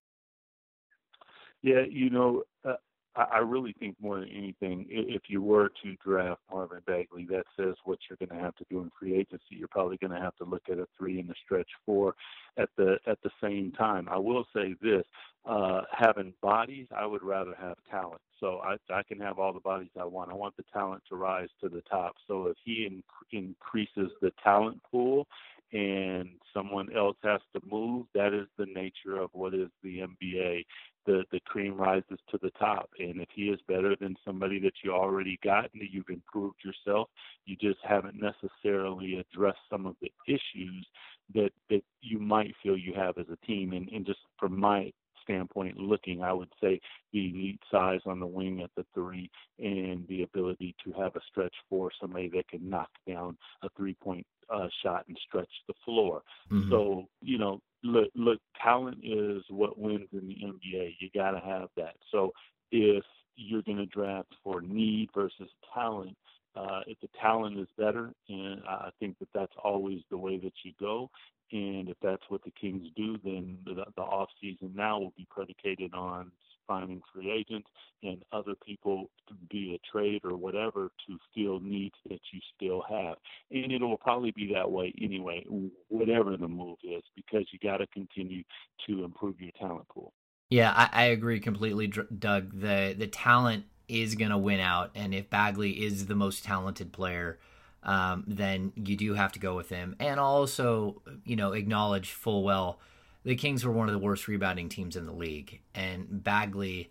Yeah, 1.62 1.82
you 1.88 2.10
know, 2.10 2.42
uh, 2.64 2.74
I 3.16 3.38
really 3.38 3.74
think 3.78 3.96
more 4.00 4.20
than 4.20 4.28
anything, 4.28 4.86
if 4.88 5.22
you 5.28 5.42
were 5.42 5.70
to 5.82 5.96
draft 6.04 6.40
Marvin 6.50 6.80
Bagley, 6.86 7.26
that 7.30 7.44
says 7.56 7.74
what 7.84 7.98
you're 8.08 8.16
going 8.24 8.38
to 8.38 8.44
have 8.44 8.54
to 8.56 8.64
do 8.70 8.80
in 8.80 8.90
free 8.98 9.14
agency. 9.16 9.42
You're 9.50 9.68
probably 9.68 9.96
going 9.96 10.12
to 10.12 10.20
have 10.20 10.36
to 10.36 10.44
look 10.44 10.62
at 10.70 10.78
a 10.78 10.86
three 10.96 11.18
and 11.18 11.28
a 11.28 11.34
stretch 11.44 11.68
four 11.84 12.14
at 12.56 12.68
the 12.76 12.98
at 13.06 13.18
the 13.22 13.30
same 13.42 13.72
time. 13.72 14.08
I 14.08 14.16
will 14.16 14.44
say 14.54 14.74
this: 14.80 15.04
uh, 15.44 15.82
having 15.90 16.32
bodies, 16.40 16.86
I 16.96 17.04
would 17.04 17.22
rather 17.22 17.54
have 17.60 17.76
talent. 17.90 18.20
So 18.38 18.60
I 18.62 18.76
I 18.94 19.02
can 19.02 19.18
have 19.18 19.40
all 19.40 19.52
the 19.52 19.60
bodies 19.60 19.90
I 20.00 20.04
want. 20.04 20.30
I 20.30 20.34
want 20.34 20.56
the 20.56 20.64
talent 20.72 21.02
to 21.08 21.16
rise 21.16 21.48
to 21.62 21.68
the 21.68 21.82
top. 21.90 22.14
So 22.28 22.46
if 22.46 22.56
he 22.64 22.86
in, 22.86 23.02
increases 23.36 24.12
the 24.22 24.30
talent 24.42 24.80
pool 24.88 25.26
and 25.72 26.30
someone 26.52 26.88
else 26.96 27.16
has 27.22 27.40
to 27.54 27.60
move, 27.68 28.06
that 28.14 28.34
is 28.34 28.46
the 28.58 28.66
nature 28.66 29.20
of 29.20 29.30
what 29.32 29.54
is 29.54 29.68
the 29.82 29.98
NBA 30.00 30.64
the 31.10 31.24
the 31.32 31.40
cream 31.40 31.76
rises 31.76 32.18
to 32.30 32.38
the 32.42 32.50
top. 32.58 32.88
And 32.98 33.20
if 33.20 33.28
he 33.34 33.44
is 33.44 33.60
better 33.66 33.96
than 34.00 34.16
somebody 34.24 34.60
that 34.60 34.72
you 34.82 34.92
already 34.92 35.38
got 35.42 35.70
and 35.72 35.82
that 35.82 35.90
you've 35.90 36.08
improved 36.08 36.58
yourself, 36.64 37.08
you 37.46 37.56
just 37.56 37.78
haven't 37.82 38.16
necessarily 38.20 39.18
addressed 39.18 39.58
some 39.68 39.86
of 39.86 39.96
the 40.00 40.12
issues 40.26 40.86
that 41.34 41.50
that 41.68 41.82
you 42.00 42.18
might 42.18 42.54
feel 42.62 42.76
you 42.76 42.94
have 42.94 43.18
as 43.18 43.26
a 43.32 43.46
team. 43.46 43.72
And, 43.72 43.88
and 43.88 44.06
just 44.06 44.20
from 44.38 44.58
my 44.58 44.92
standpoint 45.22 45.76
looking, 45.76 46.22
I 46.22 46.32
would 46.32 46.52
say 46.60 46.80
the 47.12 47.30
elite 47.30 47.60
size 47.70 48.00
on 48.06 48.20
the 48.20 48.26
wing 48.26 48.62
at 48.62 48.70
the 48.76 48.86
three 48.94 49.30
and 49.58 50.06
the 50.08 50.22
ability 50.22 50.74
to 50.84 50.92
have 51.00 51.16
a 51.16 51.20
stretch 51.28 51.54
four 51.68 51.90
somebody 52.00 52.28
that 52.34 52.48
can 52.48 52.68
knock 52.68 52.90
down 53.06 53.36
a 53.62 53.68
three 53.76 53.94
point 53.94 54.26
uh, 54.52 54.68
shot 54.82 55.04
and 55.08 55.18
stretch 55.28 55.50
the 55.68 55.74
floor. 55.84 56.22
Mm-hmm. 56.50 56.70
So, 56.70 57.08
you 57.20 57.38
know, 57.38 57.60
look, 57.82 58.08
look, 58.14 58.40
talent 58.62 58.98
is 59.02 59.42
what 59.48 59.78
wins 59.78 60.08
in 60.12 60.28
the 60.28 60.34
NBA. 60.34 60.96
You 60.98 61.08
got 61.14 61.32
to 61.32 61.40
have 61.40 61.68
that. 61.76 61.94
So 62.10 62.32
if 62.70 63.04
you're 63.36 63.62
going 63.62 63.78
to 63.78 63.86
draft 63.86 64.34
for 64.44 64.60
need 64.60 65.10
versus 65.14 65.48
talent, 65.74 66.16
uh, 66.56 66.80
if 66.86 66.98
the 67.00 67.08
talent 67.20 67.58
is 67.58 67.68
better, 67.78 68.12
and 68.28 68.60
I 68.68 68.90
think 68.98 69.18
that 69.20 69.28
that's 69.32 69.52
always 69.62 70.00
the 70.10 70.18
way 70.18 70.38
that 70.38 70.52
you 70.64 70.72
go. 70.80 71.10
And 71.52 71.88
if 71.88 71.96
that's 72.02 72.22
what 72.28 72.42
the 72.44 72.52
Kings 72.52 72.86
do, 72.96 73.18
then 73.24 73.58
the, 73.64 73.84
the 73.96 74.02
off 74.02 74.28
season 74.40 74.72
now 74.74 74.98
will 74.98 75.12
be 75.16 75.26
predicated 75.30 75.94
on 75.94 76.30
finding 76.70 77.02
free 77.12 77.32
agents 77.32 77.68
and 78.04 78.22
other 78.32 78.54
people 78.64 79.10
to 79.28 79.34
be 79.50 79.74
a 79.74 79.90
trade 79.92 80.20
or 80.22 80.36
whatever 80.36 80.90
to 81.04 81.18
fill 81.34 81.58
needs 81.58 81.96
that 82.08 82.20
you 82.32 82.40
still 82.56 82.84
have. 82.88 83.16
And 83.50 83.72
it'll 83.72 83.96
probably 83.96 84.30
be 84.30 84.52
that 84.54 84.70
way 84.70 84.94
anyway, 85.02 85.44
whatever 85.88 86.36
the 86.36 86.46
move 86.46 86.78
is, 86.84 87.02
because 87.16 87.44
you 87.52 87.58
got 87.60 87.78
to 87.78 87.88
continue 87.88 88.44
to 88.86 89.04
improve 89.04 89.40
your 89.40 89.50
talent 89.58 89.88
pool. 89.88 90.12
Yeah, 90.48 90.72
I, 90.74 90.88
I 90.92 91.04
agree 91.06 91.40
completely, 91.40 91.88
Doug. 91.88 92.60
The 92.60 92.94
the 92.96 93.06
talent 93.06 93.64
is 93.88 94.14
going 94.14 94.30
to 94.30 94.38
win 94.38 94.60
out, 94.60 94.90
and 94.94 95.12
if 95.12 95.28
Bagley 95.28 95.84
is 95.84 96.06
the 96.06 96.14
most 96.14 96.44
talented 96.44 96.92
player, 96.92 97.38
um, 97.82 98.24
then 98.26 98.72
you 98.76 98.96
do 98.96 99.14
have 99.14 99.32
to 99.32 99.38
go 99.38 99.54
with 99.56 99.68
him. 99.68 99.96
And 100.00 100.18
also, 100.18 101.02
you 101.24 101.36
know, 101.36 101.52
acknowledge 101.52 102.12
full 102.12 102.42
well 102.42 102.80
the 103.24 103.36
Kings 103.36 103.64
were 103.64 103.72
one 103.72 103.88
of 103.88 103.92
the 103.92 103.98
worst 103.98 104.28
rebounding 104.28 104.68
teams 104.68 104.96
in 104.96 105.06
the 105.06 105.12
league. 105.12 105.60
And 105.74 106.22
Bagley, 106.22 106.90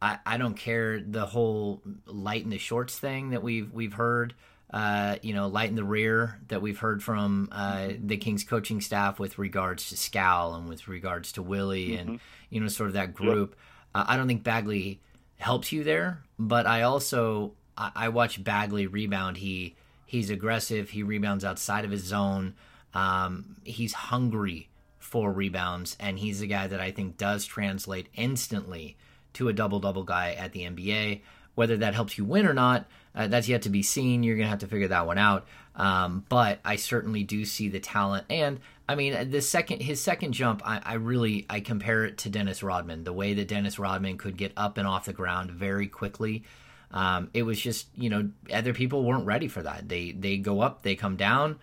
I, 0.00 0.18
I 0.24 0.36
don't 0.36 0.54
care 0.54 1.00
the 1.00 1.26
whole 1.26 1.82
light 2.06 2.44
in 2.44 2.50
the 2.50 2.58
shorts 2.58 2.98
thing 2.98 3.30
that 3.30 3.42
we've 3.42 3.72
we've 3.72 3.94
heard. 3.94 4.34
Uh, 4.70 5.16
you 5.22 5.32
know, 5.32 5.46
light 5.46 5.68
in 5.68 5.76
the 5.76 5.84
rear 5.84 6.40
that 6.48 6.60
we've 6.60 6.78
heard 6.78 7.00
from 7.00 7.48
uh, 7.52 7.90
the 7.96 8.16
Kings 8.16 8.42
coaching 8.42 8.80
staff 8.80 9.20
with 9.20 9.38
regards 9.38 9.88
to 9.90 9.96
Skal 9.96 10.54
and 10.54 10.68
with 10.68 10.88
regards 10.88 11.30
to 11.32 11.42
Willie 11.42 11.90
mm-hmm. 11.90 12.08
and 12.08 12.20
you 12.50 12.60
know 12.60 12.66
sort 12.68 12.88
of 12.88 12.94
that 12.94 13.14
group. 13.14 13.50
Yep. 13.50 13.58
Uh, 13.94 14.04
I 14.08 14.16
don't 14.16 14.26
think 14.26 14.42
Bagley 14.42 15.00
helps 15.36 15.70
you 15.70 15.84
there, 15.84 16.24
but 16.38 16.66
I 16.66 16.82
also 16.82 17.52
I, 17.76 17.92
I 17.94 18.08
watch 18.08 18.42
Bagley 18.42 18.86
rebound. 18.86 19.36
He 19.36 19.76
he's 20.06 20.30
aggressive. 20.30 20.90
He 20.90 21.02
rebounds 21.02 21.44
outside 21.44 21.84
of 21.84 21.90
his 21.90 22.02
zone. 22.02 22.54
Um, 22.94 23.56
he's 23.64 23.92
hungry 23.92 24.68
for 25.04 25.30
rebounds, 25.30 25.96
and 26.00 26.18
he's 26.18 26.40
a 26.40 26.46
guy 26.46 26.66
that 26.66 26.80
I 26.80 26.90
think 26.90 27.18
does 27.18 27.44
translate 27.44 28.08
instantly 28.14 28.96
to 29.34 29.48
a 29.48 29.52
double 29.52 29.78
double 29.78 30.02
guy 30.02 30.32
at 30.32 30.52
the 30.52 30.62
NBA. 30.62 31.20
Whether 31.54 31.76
that 31.76 31.94
helps 31.94 32.16
you 32.16 32.24
win 32.24 32.46
or 32.46 32.54
not, 32.54 32.86
uh, 33.14 33.28
that's 33.28 33.46
yet 33.46 33.62
to 33.62 33.68
be 33.68 33.82
seen. 33.82 34.22
You're 34.22 34.34
going 34.36 34.46
to 34.46 34.50
have 34.50 34.60
to 34.60 34.66
figure 34.66 34.88
that 34.88 35.06
one 35.06 35.18
out. 35.18 35.46
Um, 35.76 36.24
but 36.28 36.58
I 36.64 36.76
certainly 36.76 37.22
do 37.22 37.44
see 37.44 37.68
the 37.68 37.80
talent, 37.80 38.24
and 38.30 38.60
I 38.88 38.94
mean 38.94 39.30
the 39.30 39.42
second 39.42 39.82
his 39.82 40.00
second 40.00 40.32
jump, 40.32 40.62
I, 40.64 40.80
I, 40.82 40.94
really 40.94 41.44
I 41.50 41.60
compare 41.60 42.06
it 42.06 42.18
to 42.18 42.30
Dennis 42.30 42.62
Rodman. 42.62 43.04
The 43.04 43.12
way 43.12 43.34
that 43.34 43.46
Dennis 43.46 43.78
Rodman 43.78 44.16
could 44.16 44.38
get 44.38 44.52
up 44.56 44.78
and 44.78 44.88
off 44.88 45.04
the 45.04 45.12
ground 45.12 45.50
very 45.50 45.86
quickly. 45.86 46.44
Um, 46.90 47.28
it 47.34 47.42
was 47.42 47.60
just 47.60 47.88
you 47.94 48.08
know 48.08 48.30
other 48.52 48.72
people 48.72 49.04
weren't 49.04 49.26
ready 49.26 49.48
for 49.48 49.62
that. 49.62 49.88
They 49.88 50.12
they 50.12 50.38
go 50.38 50.60
up, 50.60 50.82
they 50.82 50.94
come 50.96 51.16
down. 51.16 51.58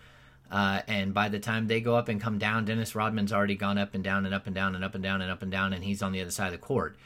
Uh, 0.51 0.81
and 0.87 1.13
by 1.13 1.29
the 1.29 1.39
time 1.39 1.67
they 1.67 1.79
go 1.79 1.95
up 1.95 2.09
and 2.09 2.19
come 2.19 2.37
down, 2.37 2.65
Dennis 2.65 2.93
Rodman's 2.93 3.31
already 3.31 3.55
gone 3.55 3.77
up 3.77 3.95
and 3.95 4.03
down 4.03 4.25
and 4.25 4.35
up 4.35 4.45
and 4.47 4.53
down 4.53 4.75
and 4.75 4.83
up 4.83 4.95
and 4.95 5.03
down 5.03 5.21
and 5.21 5.31
up 5.31 5.41
and 5.41 5.51
down, 5.51 5.71
and 5.71 5.81
he's 5.81 6.03
on 6.03 6.11
the 6.11 6.19
other 6.21 6.31
side 6.31 6.47
of 6.47 6.51
the 6.51 6.57
court. 6.57 6.97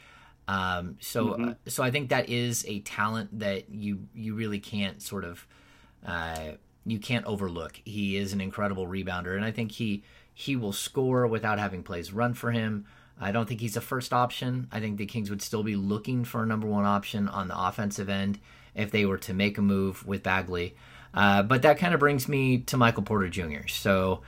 Um, 0.48 0.96
so, 1.00 1.26
mm-hmm. 1.26 1.48
uh, 1.50 1.54
so 1.66 1.82
I 1.82 1.92
think 1.92 2.10
that 2.10 2.28
is 2.28 2.64
a 2.66 2.80
talent 2.80 3.38
that 3.38 3.70
you 3.70 4.08
you 4.14 4.34
really 4.34 4.58
can't 4.58 5.00
sort 5.00 5.24
of 5.24 5.46
uh, 6.04 6.52
you 6.84 6.98
can't 6.98 7.24
overlook. 7.24 7.80
He 7.84 8.16
is 8.16 8.32
an 8.32 8.40
incredible 8.40 8.86
rebounder, 8.86 9.36
and 9.36 9.44
I 9.44 9.52
think 9.52 9.72
he 9.72 10.02
he 10.34 10.56
will 10.56 10.72
score 10.72 11.26
without 11.28 11.60
having 11.60 11.84
plays 11.84 12.12
run 12.12 12.34
for 12.34 12.50
him. 12.50 12.86
I 13.18 13.32
don't 13.32 13.48
think 13.48 13.60
he's 13.60 13.76
a 13.76 13.80
first 13.80 14.12
option. 14.12 14.68
I 14.70 14.80
think 14.80 14.98
the 14.98 15.06
Kings 15.06 15.30
would 15.30 15.40
still 15.40 15.62
be 15.62 15.76
looking 15.76 16.24
for 16.24 16.42
a 16.42 16.46
number 16.46 16.66
one 16.66 16.84
option 16.84 17.28
on 17.28 17.48
the 17.48 17.58
offensive 17.58 18.08
end 18.08 18.38
if 18.74 18.90
they 18.90 19.06
were 19.06 19.18
to 19.18 19.32
make 19.32 19.56
a 19.56 19.62
move 19.62 20.06
with 20.06 20.22
Bagley. 20.22 20.74
Uh, 21.14 21.42
but 21.42 21.62
that 21.62 21.78
kind 21.78 21.94
of 21.94 22.00
brings 22.00 22.28
me 22.28 22.58
to 22.58 22.76
Michael 22.76 23.02
Porter 23.02 23.28
Jr. 23.28 23.68
So, 23.68 24.22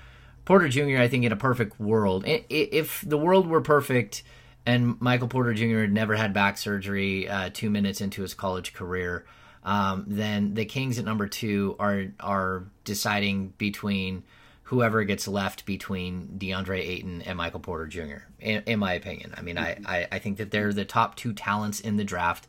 Porter 0.44 0.68
Jr., 0.68 0.98
I 0.98 1.08
think 1.08 1.24
in 1.24 1.32
a 1.32 1.36
perfect 1.36 1.78
world, 1.78 2.24
if 2.26 3.04
the 3.06 3.18
world 3.18 3.46
were 3.46 3.60
perfect 3.60 4.22
and 4.64 5.00
Michael 5.00 5.28
Porter 5.28 5.54
Jr. 5.54 5.80
had 5.80 5.92
never 5.92 6.16
had 6.16 6.32
back 6.32 6.58
surgery 6.58 7.28
uh, 7.28 7.50
two 7.52 7.70
minutes 7.70 8.00
into 8.00 8.22
his 8.22 8.34
college 8.34 8.72
career, 8.72 9.24
um, 9.64 10.04
then 10.06 10.54
the 10.54 10.64
Kings 10.64 10.98
at 10.98 11.04
number 11.04 11.26
two 11.26 11.76
are 11.78 12.06
are 12.20 12.64
deciding 12.84 13.54
between 13.58 14.24
whoever 14.64 15.02
gets 15.04 15.26
left 15.26 15.64
between 15.64 16.36
DeAndre 16.38 16.78
Ayton 16.80 17.22
and 17.22 17.38
Michael 17.38 17.60
Porter 17.60 17.86
Jr. 17.86 18.26
In, 18.38 18.62
in 18.66 18.78
my 18.78 18.92
opinion, 18.92 19.32
I 19.36 19.40
mean, 19.40 19.56
I, 19.56 19.78
I, 19.86 20.06
I 20.12 20.18
think 20.18 20.36
that 20.36 20.50
they're 20.50 20.74
the 20.74 20.84
top 20.84 21.16
two 21.16 21.32
talents 21.32 21.80
in 21.80 21.96
the 21.96 22.04
draft. 22.04 22.46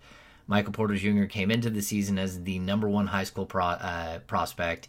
Michael 0.49 0.73
Porter 0.73 0.95
Jr. 0.95 1.25
came 1.25 1.51
into 1.51 1.69
the 1.69 1.81
season 1.83 2.17
as 2.17 2.43
the 2.43 2.57
number 2.57 2.89
one 2.89 3.05
high 3.05 3.23
school 3.23 3.45
pro, 3.45 3.65
uh, 3.65 4.17
prospect 4.25 4.87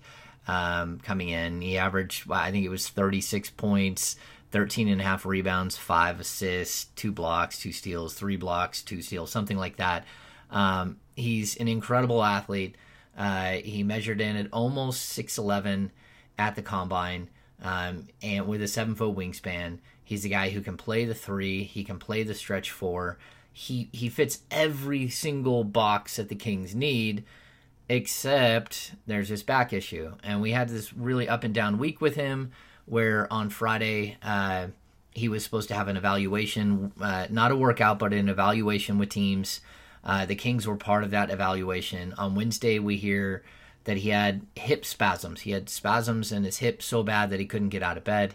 um, 0.48 0.98
coming 1.00 1.28
in. 1.28 1.60
He 1.60 1.76
averaged, 1.76 2.32
I 2.32 2.50
think 2.50 2.64
it 2.64 2.70
was 2.70 2.88
36 2.88 3.50
points, 3.50 4.16
13 4.52 4.88
and 4.88 5.02
a 5.02 5.04
half 5.04 5.26
rebounds, 5.26 5.76
five 5.76 6.18
assists, 6.18 6.86
two 6.96 7.12
blocks, 7.12 7.60
two 7.60 7.72
steals, 7.72 8.14
three 8.14 8.38
blocks, 8.38 8.80
two 8.80 9.02
steals, 9.02 9.30
something 9.30 9.58
like 9.58 9.76
that. 9.76 10.06
Um, 10.50 10.96
he's 11.14 11.58
an 11.58 11.68
incredible 11.68 12.24
athlete. 12.24 12.76
Uh, 13.16 13.52
he 13.52 13.82
measured 13.82 14.22
in 14.22 14.36
at 14.36 14.48
almost 14.54 15.14
6'11 15.18 15.90
at 16.38 16.56
the 16.56 16.62
combine 16.62 17.28
um, 17.62 18.08
and 18.22 18.48
with 18.48 18.62
a 18.62 18.68
seven 18.68 18.94
foot 18.94 19.14
wingspan. 19.14 19.80
He's 20.02 20.24
a 20.24 20.30
guy 20.30 20.48
who 20.48 20.62
can 20.62 20.78
play 20.78 21.04
the 21.04 21.14
three, 21.14 21.64
he 21.64 21.84
can 21.84 21.98
play 21.98 22.22
the 22.22 22.34
stretch 22.34 22.70
four 22.70 23.18
he 23.60 23.90
he 23.92 24.08
fits 24.08 24.40
every 24.50 25.10
single 25.10 25.64
box 25.64 26.16
that 26.16 26.30
the 26.30 26.34
Kings 26.34 26.74
need, 26.74 27.24
except 27.90 28.92
there's 29.06 29.28
this 29.28 29.42
back 29.42 29.74
issue, 29.74 30.14
and 30.22 30.40
we 30.40 30.52
had 30.52 30.70
this 30.70 30.94
really 30.94 31.28
up 31.28 31.44
and 31.44 31.52
down 31.52 31.76
week 31.76 32.00
with 32.00 32.14
him, 32.14 32.52
where 32.86 33.30
on 33.30 33.50
Friday 33.50 34.16
uh, 34.22 34.68
he 35.12 35.28
was 35.28 35.44
supposed 35.44 35.68
to 35.68 35.74
have 35.74 35.88
an 35.88 35.98
evaluation, 35.98 36.90
uh, 37.02 37.26
not 37.28 37.52
a 37.52 37.56
workout, 37.56 37.98
but 37.98 38.14
an 38.14 38.30
evaluation 38.30 38.96
with 38.96 39.10
teams. 39.10 39.60
Uh, 40.02 40.24
the 40.24 40.34
Kings 40.34 40.66
were 40.66 40.76
part 40.76 41.04
of 41.04 41.10
that 41.10 41.28
evaluation. 41.28 42.14
On 42.14 42.34
Wednesday, 42.34 42.78
we 42.78 42.96
hear 42.96 43.44
that 43.84 43.98
he 43.98 44.08
had 44.08 44.46
hip 44.54 44.86
spasms. 44.86 45.42
He 45.42 45.50
had 45.50 45.68
spasms 45.68 46.32
in 46.32 46.44
his 46.44 46.58
hip 46.58 46.80
so 46.80 47.02
bad 47.02 47.28
that 47.28 47.40
he 47.40 47.44
couldn't 47.44 47.68
get 47.68 47.82
out 47.82 47.98
of 47.98 48.04
bed. 48.04 48.34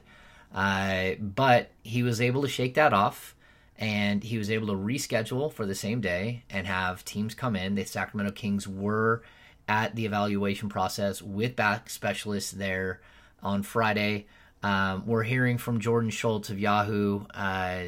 Uh, 0.53 1.15
but 1.19 1.71
he 1.81 2.03
was 2.03 2.21
able 2.21 2.43
to 2.43 2.47
shake 2.47 2.75
that 2.75 2.93
off 2.93 3.34
and 3.77 4.23
he 4.23 4.37
was 4.37 4.49
able 4.49 4.67
to 4.67 4.73
reschedule 4.73 5.51
for 5.51 5.65
the 5.65 5.75
same 5.75 6.01
day 6.01 6.43
and 6.49 6.65
have 6.67 7.03
teams 7.03 7.33
come 7.33 7.55
in. 7.55 7.75
The 7.75 7.85
Sacramento 7.85 8.33
Kings 8.33 8.67
were 8.67 9.21
at 9.67 9.95
the 9.95 10.05
evaluation 10.05 10.69
process 10.69 11.21
with 11.21 11.55
back 11.55 11.89
specialists 11.89 12.51
there 12.51 13.01
on 13.43 13.63
Friday. 13.63 14.27
Um, 14.63 15.05
we're 15.05 15.23
hearing 15.23 15.57
from 15.57 15.79
Jordan 15.79 16.09
Schultz 16.09 16.49
of 16.49 16.59
Yahoo 16.59 17.25
uh, 17.33 17.83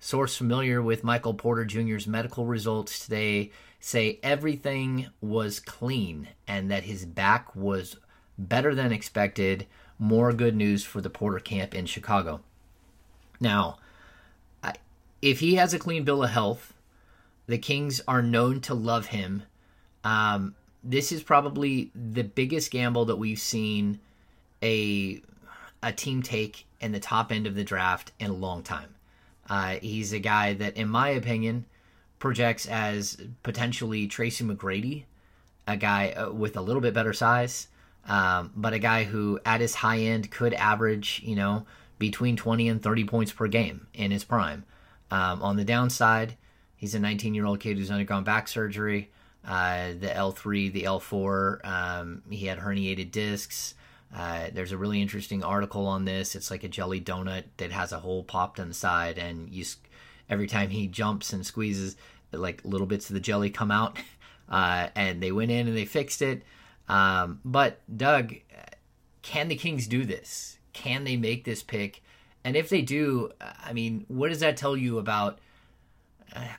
source 0.00 0.36
familiar 0.36 0.80
with 0.82 1.04
Michael 1.04 1.34
Porter 1.34 1.64
Jr.'s 1.64 2.06
medical 2.06 2.46
results 2.46 3.04
today 3.04 3.50
say 3.78 4.18
everything 4.22 5.08
was 5.20 5.60
clean 5.60 6.28
and 6.48 6.70
that 6.70 6.84
his 6.84 7.04
back 7.04 7.54
was 7.54 7.96
better 8.38 8.74
than 8.74 8.92
expected. 8.92 9.66
More 9.98 10.32
good 10.32 10.56
news 10.56 10.84
for 10.84 11.00
the 11.00 11.10
Porter 11.10 11.38
camp 11.38 11.74
in 11.74 11.86
Chicago. 11.86 12.40
Now, 13.40 13.78
if 15.26 15.40
he 15.40 15.56
has 15.56 15.74
a 15.74 15.78
clean 15.78 16.04
bill 16.04 16.22
of 16.22 16.30
health, 16.30 16.72
the 17.48 17.58
Kings 17.58 18.00
are 18.06 18.22
known 18.22 18.60
to 18.60 18.74
love 18.74 19.06
him. 19.06 19.42
Um, 20.04 20.54
this 20.84 21.10
is 21.10 21.20
probably 21.20 21.90
the 21.96 22.22
biggest 22.22 22.70
gamble 22.70 23.06
that 23.06 23.16
we've 23.16 23.40
seen 23.40 23.98
a 24.62 25.20
a 25.82 25.92
team 25.92 26.22
take 26.22 26.64
in 26.80 26.92
the 26.92 27.00
top 27.00 27.32
end 27.32 27.44
of 27.48 27.56
the 27.56 27.64
draft 27.64 28.12
in 28.20 28.30
a 28.30 28.34
long 28.34 28.62
time. 28.62 28.94
Uh, 29.50 29.76
he's 29.82 30.12
a 30.12 30.20
guy 30.20 30.54
that, 30.54 30.76
in 30.76 30.88
my 30.88 31.08
opinion, 31.08 31.64
projects 32.20 32.66
as 32.66 33.18
potentially 33.42 34.06
Tracy 34.06 34.44
McGrady, 34.44 35.04
a 35.66 35.76
guy 35.76 36.10
uh, 36.12 36.30
with 36.30 36.56
a 36.56 36.60
little 36.60 36.80
bit 36.80 36.94
better 36.94 37.12
size, 37.12 37.66
um, 38.08 38.52
but 38.54 38.72
a 38.72 38.78
guy 38.78 39.02
who, 39.02 39.40
at 39.44 39.60
his 39.60 39.74
high 39.74 39.98
end, 39.98 40.30
could 40.30 40.54
average, 40.54 41.20
you 41.24 41.34
know, 41.34 41.66
between 41.98 42.36
20 42.36 42.68
and 42.68 42.80
30 42.80 43.04
points 43.04 43.32
per 43.32 43.48
game 43.48 43.88
in 43.92 44.12
his 44.12 44.22
prime. 44.22 44.64
Um, 45.10 45.42
on 45.42 45.56
the 45.56 45.64
downside, 45.64 46.36
he's 46.76 46.94
a 46.94 47.00
19 47.00 47.34
year 47.34 47.46
old 47.46 47.60
kid 47.60 47.76
who's 47.76 47.90
undergone 47.90 48.24
back 48.24 48.48
surgery. 48.48 49.10
Uh, 49.46 49.92
the 50.00 50.08
L3, 50.08 50.72
the 50.72 50.82
L4, 50.82 51.64
um, 51.64 52.22
he 52.28 52.46
had 52.46 52.58
herniated 52.58 53.12
discs. 53.12 53.74
Uh, 54.14 54.46
there's 54.52 54.72
a 54.72 54.76
really 54.76 55.00
interesting 55.00 55.44
article 55.44 55.86
on 55.86 56.04
this. 56.04 56.34
It's 56.34 56.50
like 56.50 56.64
a 56.64 56.68
jelly 56.68 57.00
donut 57.00 57.44
that 57.58 57.70
has 57.70 57.92
a 57.92 57.98
hole 57.98 58.24
popped 58.24 58.58
inside, 58.58 59.18
and 59.18 59.48
you 59.50 59.64
every 60.28 60.46
time 60.46 60.70
he 60.70 60.88
jumps 60.88 61.32
and 61.32 61.46
squeezes, 61.46 61.96
like 62.32 62.64
little 62.64 62.86
bits 62.86 63.08
of 63.08 63.14
the 63.14 63.20
jelly 63.20 63.50
come 63.50 63.70
out. 63.70 63.98
Uh, 64.48 64.88
and 64.94 65.20
they 65.20 65.32
went 65.32 65.50
in 65.50 65.66
and 65.66 65.76
they 65.76 65.84
fixed 65.84 66.22
it. 66.22 66.44
Um, 66.88 67.40
but 67.44 67.80
Doug, 67.96 68.32
can 69.22 69.48
the 69.48 69.56
Kings 69.56 69.88
do 69.88 70.04
this? 70.04 70.58
Can 70.72 71.02
they 71.02 71.16
make 71.16 71.42
this 71.42 71.64
pick? 71.64 72.04
And 72.46 72.54
if 72.54 72.68
they 72.68 72.80
do, 72.80 73.32
I 73.40 73.72
mean, 73.72 74.04
what 74.06 74.28
does 74.28 74.38
that 74.38 74.56
tell 74.56 74.76
you 74.76 74.98
about? 74.98 75.40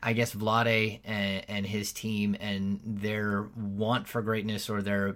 I 0.03 0.11
guess 0.11 0.35
Vlade 0.35 0.99
and, 1.05 1.45
and 1.47 1.65
his 1.65 1.93
team 1.93 2.35
and 2.41 2.81
their 2.83 3.47
want 3.55 4.05
for 4.05 4.21
greatness 4.21 4.69
or 4.69 4.81
their 4.81 5.15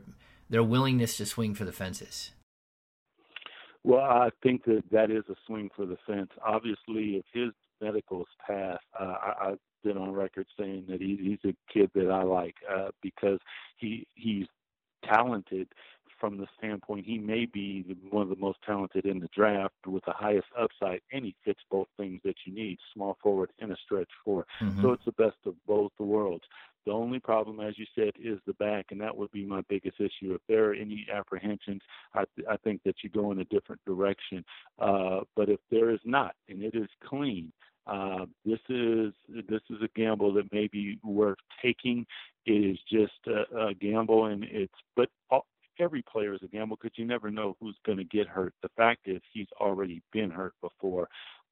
their 0.49 0.63
willingness 0.63 1.17
to 1.17 1.25
swing 1.25 1.55
for 1.55 1.65
the 1.65 1.73
fences? 1.73 2.31
Well, 3.83 3.99
I 3.99 4.29
think 4.41 4.63
that 4.63 4.83
that 4.91 5.11
is 5.11 5.25
a 5.29 5.35
swing 5.45 5.71
for 5.75 5.85
the 5.85 5.97
fence. 6.07 6.29
Obviously, 6.45 7.17
if 7.17 7.25
his 7.33 7.51
medicals 7.81 8.27
pass, 8.47 8.77
uh, 8.97 9.03
I, 9.03 9.49
I've 9.49 9.59
been 9.83 9.97
on 9.97 10.13
record 10.13 10.47
saying 10.57 10.85
that 10.87 11.01
he, 11.01 11.17
he's 11.21 11.51
a 11.51 11.73
kid 11.73 11.91
that 11.95 12.09
I 12.09 12.23
like 12.23 12.55
uh, 12.73 12.91
because 13.01 13.39
he 13.75 14.07
he's 14.15 14.47
talented 15.03 15.67
from 16.21 16.37
the 16.37 16.47
standpoint 16.57 17.05
he 17.05 17.17
may 17.17 17.45
be 17.45 17.83
the 17.85 17.97
talented 18.65 19.05
in 19.05 19.19
the 19.19 19.29
draft 19.35 19.75
with 19.85 20.03
the 20.05 20.13
highest 20.13 20.47
upside, 20.59 21.01
and 21.11 21.25
he 21.25 21.35
fits 21.43 21.59
both 21.69 21.87
things 21.97 22.21
that 22.23 22.35
you 22.45 22.53
need: 22.53 22.77
small 22.93 23.17
forward 23.21 23.51
and 23.59 23.71
a 23.71 23.75
stretch 23.83 24.09
4 24.25 24.45
mm-hmm. 24.61 24.81
So 24.81 24.91
it's 24.91 25.05
the 25.05 25.11
best 25.13 25.37
of 25.45 25.55
both 25.67 25.91
the 25.97 26.05
worlds. 26.05 26.43
The 26.85 26.91
only 26.91 27.19
problem, 27.19 27.59
as 27.59 27.77
you 27.77 27.85
said, 27.93 28.11
is 28.19 28.39
the 28.47 28.53
back, 28.53 28.87
and 28.89 28.99
that 29.01 29.15
would 29.15 29.31
be 29.31 29.45
my 29.45 29.61
biggest 29.69 29.99
issue. 29.99 30.33
If 30.33 30.41
there 30.47 30.71
are 30.71 30.73
any 30.73 31.05
apprehensions, 31.13 31.81
I, 32.15 32.23
th- 32.35 32.47
I 32.49 32.57
think 32.57 32.81
that 32.85 32.95
you 33.03 33.09
go 33.09 33.31
in 33.31 33.39
a 33.39 33.45
different 33.45 33.81
direction. 33.85 34.43
Uh, 34.79 35.19
but 35.35 35.49
if 35.49 35.59
there 35.69 35.91
is 35.91 35.99
not, 36.05 36.33
and 36.49 36.63
it 36.63 36.73
is 36.73 36.89
clean, 37.07 37.51
uh, 37.87 38.25
this 38.45 38.59
is 38.69 39.13
this 39.27 39.61
is 39.69 39.77
a 39.83 39.89
gamble 39.95 40.33
that 40.33 40.51
may 40.51 40.67
be 40.67 40.97
worth 41.03 41.37
taking. 41.61 42.05
It 42.45 42.51
is 42.51 42.79
just 42.91 43.13
a, 43.27 43.69
a 43.69 43.73
gamble, 43.73 44.25
and 44.25 44.43
it's 44.43 44.73
but 44.95 45.09
all, 45.29 45.45
every 45.81 46.03
player 46.03 46.33
is 46.33 46.41
a 46.43 46.47
gamble 46.47 46.77
because 46.81 46.97
you 46.97 47.05
never 47.05 47.31
know 47.31 47.57
who's 47.59 47.77
going 47.85 47.97
to 47.97 48.03
get 48.03 48.27
hurt. 48.27 48.53
The 48.61 48.69
fact 48.77 49.01
is, 49.05 49.21
he's 49.33 49.47
already 49.59 50.01
been 50.11 50.29
hurt 50.29 50.53
before. 50.61 51.07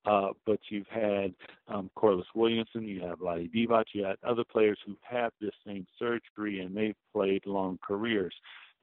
Uh, 0.05 0.29
but 0.45 0.59
you've 0.69 0.87
had 0.87 1.33
um, 1.67 1.89
Corliss 1.95 2.25
Williamson, 2.33 2.83
you 2.83 3.01
have 3.01 3.19
Vlade 3.19 3.51
Divac, 3.53 3.85
you 3.93 4.05
had 4.05 4.15
other 4.25 4.43
players 4.49 4.79
who 4.85 4.95
have 5.01 5.33
this 5.41 5.51
same 5.67 5.85
surgery 5.97 6.61
and 6.61 6.75
they've 6.75 6.95
played 7.13 7.45
long 7.45 7.77
careers. 7.85 8.33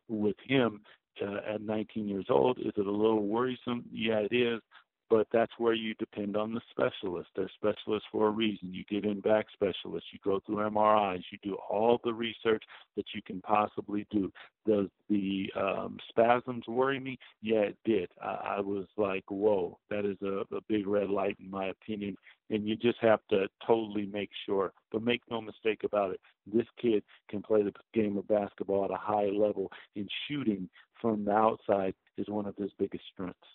With 0.09 0.37
him 0.47 0.83
uh, 1.23 1.55
at 1.55 1.63
19 1.63 2.07
years 2.07 2.27
old, 2.29 2.59
is 2.59 2.73
it 2.77 2.87
a 2.87 2.91
little 2.91 3.27
worrisome? 3.27 3.85
Yeah, 3.91 4.19
it 4.31 4.35
is 4.35 4.61
but 5.09 5.27
that's 5.33 5.53
where 5.59 5.75
you 5.75 5.95
depend 5.95 6.37
on 6.37 6.53
the 6.53 6.61
specialist. 6.71 7.29
They're 7.37 7.51
specialists 7.55 8.09
for 8.11 8.29
a 8.29 8.31
reason. 8.31 8.75
You 8.75 8.85
get 8.89 9.05
in 9.05 9.21
back 9.21 9.47
specialists, 9.53 10.09
you 10.13 10.19
go 10.25 10.41
through 10.45 10.57
MRIs, 10.57 11.23
you 11.31 11.39
do 11.43 11.57
all 11.71 12.01
the 12.03 12.13
research 12.13 12.65
that 12.97 13.07
you 13.15 13.23
can 13.23 13.41
possibly 13.43 14.07
do. 14.11 14.33
Does 14.67 14.87
the 15.09 15.53
um, 15.57 15.99
spasms 16.09 16.65
worry 16.67 16.99
me? 16.99 17.19
Yeah, 17.41 17.61
it 17.61 17.77
did. 17.85 18.11
I, 18.21 18.57
I 18.57 18.61
was 18.61 18.87
like, 18.97 19.25
whoa, 19.29 19.79
that 19.91 20.05
is 20.05 20.17
a, 20.23 20.43
a 20.55 20.61
big 20.69 20.87
red 20.87 21.09
light 21.09 21.37
in 21.41 21.51
my 21.51 21.67
opinion. 21.67 22.17
And 22.51 22.67
you 22.67 22.77
just 22.77 22.99
have 23.01 23.21
to 23.31 23.47
totally 23.67 24.07
make 24.07 24.31
sure. 24.45 24.73
But 24.93 25.03
make 25.03 25.23
no 25.31 25.41
mistake 25.41 25.83
about 25.85 26.13
it, 26.13 26.21
this 26.53 26.67
kid 26.81 27.03
can 27.29 27.43
play 27.43 27.63
the 27.63 27.73
game 27.93 28.17
of 28.17 28.29
basketball 28.29 28.85
at 28.85 28.91
a 28.91 28.97
high 28.97 29.27
level, 29.27 29.71
and 29.95 30.09
shooting 30.29 30.69
from 31.01 31.25
the 31.25 31.33
outside 31.33 31.95
is 32.17 32.29
one 32.29 32.47
of 32.47 32.57
his 32.57 32.71
biggest 32.79 33.05
strengths. 33.13 33.49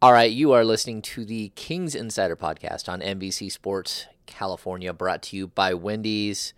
All 0.00 0.12
right, 0.12 0.30
you 0.30 0.52
are 0.52 0.64
listening 0.64 1.02
to 1.02 1.24
the 1.24 1.48
Kings 1.56 1.96
Insider 1.96 2.36
podcast 2.36 2.88
on 2.88 3.00
NBC 3.00 3.50
Sports 3.50 4.06
California, 4.26 4.92
brought 4.92 5.22
to 5.22 5.36
you 5.36 5.48
by 5.48 5.74
Wendy's. 5.74 6.54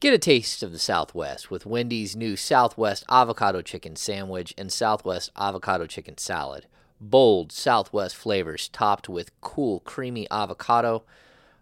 Get 0.00 0.14
a 0.14 0.18
taste 0.18 0.60
of 0.64 0.72
the 0.72 0.80
Southwest 0.80 1.52
with 1.52 1.64
Wendy's 1.64 2.16
new 2.16 2.34
Southwest 2.34 3.04
avocado 3.08 3.62
chicken 3.62 3.94
sandwich 3.94 4.52
and 4.58 4.72
Southwest 4.72 5.30
avocado 5.36 5.86
chicken 5.86 6.18
salad. 6.18 6.66
Bold 7.00 7.52
Southwest 7.52 8.16
flavors 8.16 8.68
topped 8.68 9.08
with 9.08 9.40
cool, 9.40 9.78
creamy 9.78 10.28
avocado, 10.28 11.04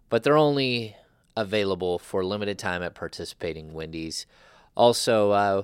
but 0.09 0.23
they're 0.23 0.39
only 0.39 0.97
available 1.37 1.99
for 1.99 2.25
limited 2.25 2.59
time 2.59 2.83
at 2.83 2.95
participating 2.95 3.75
Wendy's. 3.75 4.25
Also, 4.75 5.33
uh, 5.33 5.63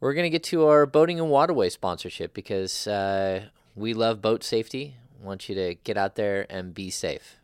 we're 0.00 0.12
going 0.12 0.24
to 0.24 0.28
get 0.28 0.42
to 0.42 0.66
our 0.66 0.84
boating 0.84 1.18
and 1.18 1.30
waterway 1.30 1.70
sponsorship 1.70 2.34
because 2.34 2.86
uh, 2.86 3.46
we 3.74 3.94
love 3.94 4.22
boat 4.22 4.44
safety. 4.44 4.96
Want 5.22 5.48
you 5.48 5.54
to 5.54 5.74
get 5.74 5.96
out 5.96 6.16
there 6.16 6.46
and 6.50 6.74
be 6.74 6.90
safe. 6.90 7.36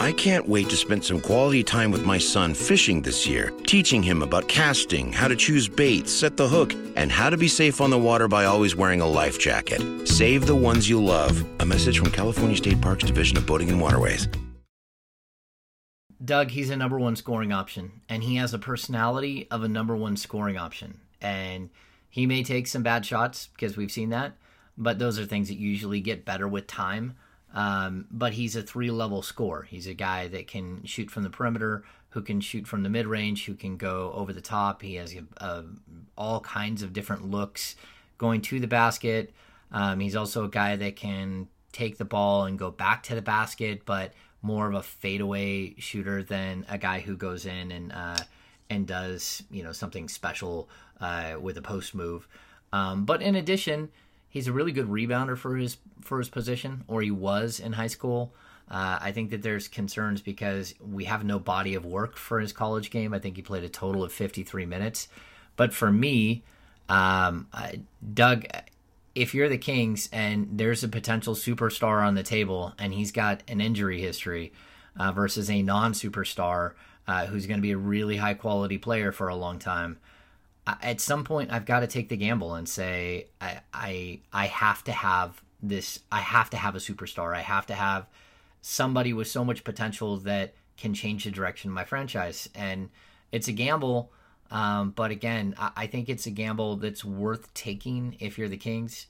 I 0.00 0.12
can't 0.12 0.48
wait 0.48 0.70
to 0.70 0.76
spend 0.76 1.04
some 1.04 1.20
quality 1.20 1.62
time 1.62 1.90
with 1.90 2.06
my 2.06 2.16
son 2.16 2.54
fishing 2.54 3.02
this 3.02 3.26
year, 3.26 3.50
teaching 3.66 4.02
him 4.02 4.22
about 4.22 4.48
casting, 4.48 5.12
how 5.12 5.28
to 5.28 5.36
choose 5.36 5.68
baits, 5.68 6.10
set 6.10 6.38
the 6.38 6.48
hook, 6.48 6.72
and 6.96 7.12
how 7.12 7.28
to 7.28 7.36
be 7.36 7.48
safe 7.48 7.82
on 7.82 7.90
the 7.90 7.98
water 7.98 8.26
by 8.26 8.46
always 8.46 8.74
wearing 8.74 9.02
a 9.02 9.06
life 9.06 9.38
jacket. 9.38 10.08
Save 10.08 10.46
the 10.46 10.54
ones 10.54 10.88
you 10.88 11.04
love. 11.04 11.44
A 11.60 11.66
message 11.66 11.98
from 11.98 12.10
California 12.10 12.56
State 12.56 12.80
Parks 12.80 13.04
Division 13.04 13.36
of 13.36 13.46
Boating 13.46 13.68
and 13.68 13.78
Waterways. 13.78 14.26
Doug, 16.24 16.50
he's 16.50 16.70
a 16.70 16.76
number 16.76 16.98
one 16.98 17.16
scoring 17.16 17.52
option, 17.52 18.00
and 18.08 18.22
he 18.22 18.36
has 18.36 18.54
a 18.54 18.58
personality 18.58 19.48
of 19.50 19.62
a 19.62 19.68
number 19.68 19.94
one 19.94 20.16
scoring 20.16 20.56
option. 20.56 21.00
And 21.20 21.68
he 22.10 22.26
may 22.26 22.42
take 22.42 22.66
some 22.66 22.82
bad 22.82 23.06
shots 23.06 23.48
because 23.54 23.76
we've 23.76 23.92
seen 23.92 24.10
that, 24.10 24.34
but 24.76 24.98
those 24.98 25.18
are 25.18 25.24
things 25.24 25.48
that 25.48 25.58
usually 25.58 26.00
get 26.00 26.24
better 26.24 26.46
with 26.48 26.66
time. 26.66 27.14
Um, 27.54 28.06
but 28.10 28.34
he's 28.34 28.54
a 28.54 28.62
three 28.62 28.90
level 28.90 29.22
scorer. 29.22 29.62
He's 29.62 29.86
a 29.86 29.94
guy 29.94 30.28
that 30.28 30.46
can 30.46 30.84
shoot 30.84 31.10
from 31.10 31.22
the 31.22 31.30
perimeter, 31.30 31.84
who 32.10 32.22
can 32.22 32.40
shoot 32.40 32.66
from 32.66 32.82
the 32.82 32.88
mid 32.88 33.06
range, 33.06 33.46
who 33.46 33.54
can 33.54 33.76
go 33.76 34.12
over 34.14 34.32
the 34.32 34.40
top. 34.40 34.82
He 34.82 34.96
has 34.96 35.14
a, 35.14 35.24
a, 35.44 35.64
all 36.16 36.40
kinds 36.40 36.82
of 36.82 36.92
different 36.92 37.30
looks 37.30 37.76
going 38.18 38.42
to 38.42 38.60
the 38.60 38.66
basket. 38.66 39.32
Um, 39.72 40.00
he's 40.00 40.16
also 40.16 40.44
a 40.44 40.48
guy 40.48 40.76
that 40.76 40.96
can 40.96 41.48
take 41.72 41.98
the 41.98 42.04
ball 42.04 42.44
and 42.44 42.58
go 42.58 42.70
back 42.70 43.02
to 43.04 43.14
the 43.14 43.22
basket, 43.22 43.82
but 43.84 44.12
more 44.42 44.68
of 44.68 44.74
a 44.74 44.82
fadeaway 44.82 45.74
shooter 45.78 46.22
than 46.22 46.66
a 46.68 46.78
guy 46.78 47.00
who 47.00 47.16
goes 47.16 47.46
in 47.46 47.70
and 47.70 47.92
uh, 47.92 48.16
and 48.70 48.86
does 48.86 49.42
you 49.50 49.62
know 49.62 49.72
something 49.72 50.08
special 50.08 50.68
uh, 51.00 51.34
with 51.40 51.58
a 51.58 51.62
post 51.62 51.94
move. 51.94 52.26
Um, 52.72 53.04
but 53.04 53.20
in 53.20 53.34
addition, 53.34 53.90
he's 54.28 54.46
a 54.46 54.52
really 54.52 54.72
good 54.72 54.88
rebounder 54.88 55.36
for 55.36 55.56
his 55.56 55.76
for 56.00 56.18
his 56.18 56.30
position, 56.30 56.84
or 56.88 57.02
he 57.02 57.10
was 57.10 57.60
in 57.60 57.74
high 57.74 57.88
school. 57.88 58.32
Uh, 58.70 58.98
I 59.00 59.10
think 59.10 59.30
that 59.30 59.42
there's 59.42 59.66
concerns 59.66 60.22
because 60.22 60.74
we 60.80 61.04
have 61.04 61.24
no 61.24 61.40
body 61.40 61.74
of 61.74 61.84
work 61.84 62.16
for 62.16 62.38
his 62.38 62.52
college 62.52 62.90
game. 62.90 63.12
I 63.12 63.18
think 63.18 63.34
he 63.34 63.42
played 63.42 63.64
a 63.64 63.68
total 63.68 64.04
of 64.04 64.12
53 64.12 64.64
minutes. 64.64 65.08
But 65.56 65.74
for 65.74 65.90
me, 65.90 66.44
um, 66.88 67.48
Doug, 68.14 68.44
if 69.16 69.34
you're 69.34 69.48
the 69.48 69.58
Kings 69.58 70.08
and 70.12 70.48
there's 70.52 70.84
a 70.84 70.88
potential 70.88 71.34
superstar 71.34 72.06
on 72.06 72.14
the 72.14 72.22
table 72.22 72.72
and 72.78 72.94
he's 72.94 73.10
got 73.10 73.42
an 73.48 73.60
injury 73.60 74.00
history 74.00 74.52
uh, 74.96 75.10
versus 75.10 75.50
a 75.50 75.62
non 75.62 75.92
superstar 75.92 76.72
uh, 77.06 77.26
who's 77.26 77.46
going 77.46 77.58
to 77.58 77.62
be 77.62 77.72
a 77.72 77.78
really 77.78 78.16
high 78.16 78.34
quality 78.34 78.78
player 78.78 79.12
for 79.12 79.28
a 79.28 79.36
long 79.36 79.58
time, 79.58 79.98
at 80.82 81.00
some 81.00 81.24
point 81.24 81.50
I've 81.50 81.66
got 81.66 81.80
to 81.80 81.86
take 81.86 82.08
the 82.08 82.16
gamble 82.16 82.54
and 82.54 82.68
say 82.68 83.26
I 83.40 83.60
I 83.72 84.20
I 84.32 84.46
have 84.46 84.84
to 84.84 84.92
have 84.92 85.42
this 85.62 86.00
I 86.10 86.20
have 86.20 86.50
to 86.50 86.56
have 86.56 86.74
a 86.74 86.78
superstar. 86.78 87.34
I 87.34 87.40
have 87.40 87.66
to 87.66 87.74
have 87.74 88.06
somebody 88.62 89.12
with 89.12 89.28
so 89.28 89.44
much 89.44 89.64
potential 89.64 90.18
that 90.18 90.54
can 90.76 90.94
change 90.94 91.24
the 91.24 91.30
direction 91.30 91.70
of 91.70 91.74
my 91.74 91.84
franchise. 91.84 92.48
And 92.54 92.90
it's 93.32 93.48
a 93.48 93.52
gamble, 93.52 94.12
um, 94.50 94.90
but 94.90 95.10
again, 95.10 95.54
I, 95.58 95.70
I, 95.76 95.86
think 95.86 96.08
it's 96.08 96.26
a 96.26 96.30
gamble 96.30 96.76
that's 96.76 97.04
worth 97.04 97.52
taking 97.54 98.16
if 98.18 98.38
you're 98.38 98.48
the 98.48 98.56
Kings. 98.56 99.06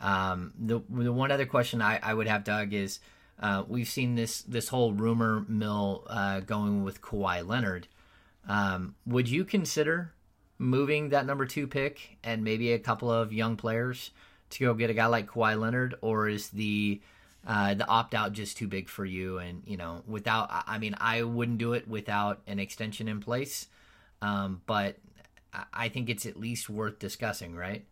Um, 0.00 0.52
the 0.58 0.80
the 0.88 1.12
one 1.12 1.30
other 1.30 1.46
question 1.46 1.80
I, 1.82 1.98
I 2.02 2.14
would 2.14 2.28
have, 2.28 2.44
Doug, 2.44 2.72
is 2.72 3.00
uh, 3.40 3.64
we've 3.66 3.88
seen 3.88 4.14
this 4.14 4.42
this 4.42 4.68
whole 4.68 4.92
rumor 4.92 5.44
mill 5.48 6.04
uh, 6.08 6.40
going 6.40 6.84
with 6.84 7.00
Kawhi 7.00 7.46
Leonard. 7.46 7.88
Um, 8.48 8.94
would 9.06 9.28
you 9.28 9.44
consider 9.44 10.12
moving 10.58 11.08
that 11.08 11.26
number 11.26 11.46
two 11.46 11.66
pick 11.66 12.18
and 12.22 12.44
maybe 12.44 12.72
a 12.72 12.78
couple 12.78 13.10
of 13.10 13.32
young 13.32 13.56
players 13.56 14.10
to 14.50 14.64
go 14.64 14.74
get 14.74 14.90
a 14.90 14.94
guy 14.94 15.06
like 15.06 15.26
Kawhi 15.26 15.58
Leonard, 15.58 15.96
or 16.00 16.28
is 16.28 16.50
the 16.50 17.00
uh, 17.46 17.74
the 17.74 17.86
opt 17.86 18.14
out 18.14 18.32
just 18.32 18.56
too 18.56 18.68
big 18.68 18.88
for 18.88 19.04
you? 19.04 19.38
And 19.38 19.62
you 19.66 19.76
know, 19.76 20.02
without, 20.06 20.48
I 20.50 20.78
mean, 20.78 20.94
I 21.00 21.22
wouldn't 21.22 21.58
do 21.58 21.72
it 21.72 21.88
without 21.88 22.42
an 22.46 22.58
extension 22.58 23.08
in 23.08 23.20
place, 23.20 23.66
um, 24.22 24.62
but 24.66 24.96
I 25.72 25.88
think 25.88 26.08
it's 26.08 26.26
at 26.26 26.38
least 26.38 26.68
worth 26.70 26.98
discussing, 26.98 27.54
right? 27.54 27.84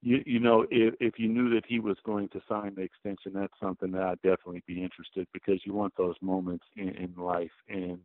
You, 0.00 0.22
you 0.24 0.38
know, 0.38 0.64
if, 0.70 0.94
if 1.00 1.18
you 1.18 1.28
knew 1.28 1.50
that 1.54 1.64
he 1.66 1.80
was 1.80 1.96
going 2.04 2.28
to 2.28 2.40
sign 2.48 2.74
the 2.76 2.82
extension, 2.82 3.32
that's 3.34 3.52
something 3.60 3.90
that 3.92 4.02
I'd 4.02 4.22
definitely 4.22 4.62
be 4.66 4.82
interested 4.82 5.26
because 5.32 5.60
you 5.64 5.74
want 5.74 5.92
those 5.96 6.14
moments 6.20 6.64
in, 6.76 6.90
in 6.90 7.14
life, 7.16 7.50
and 7.68 7.98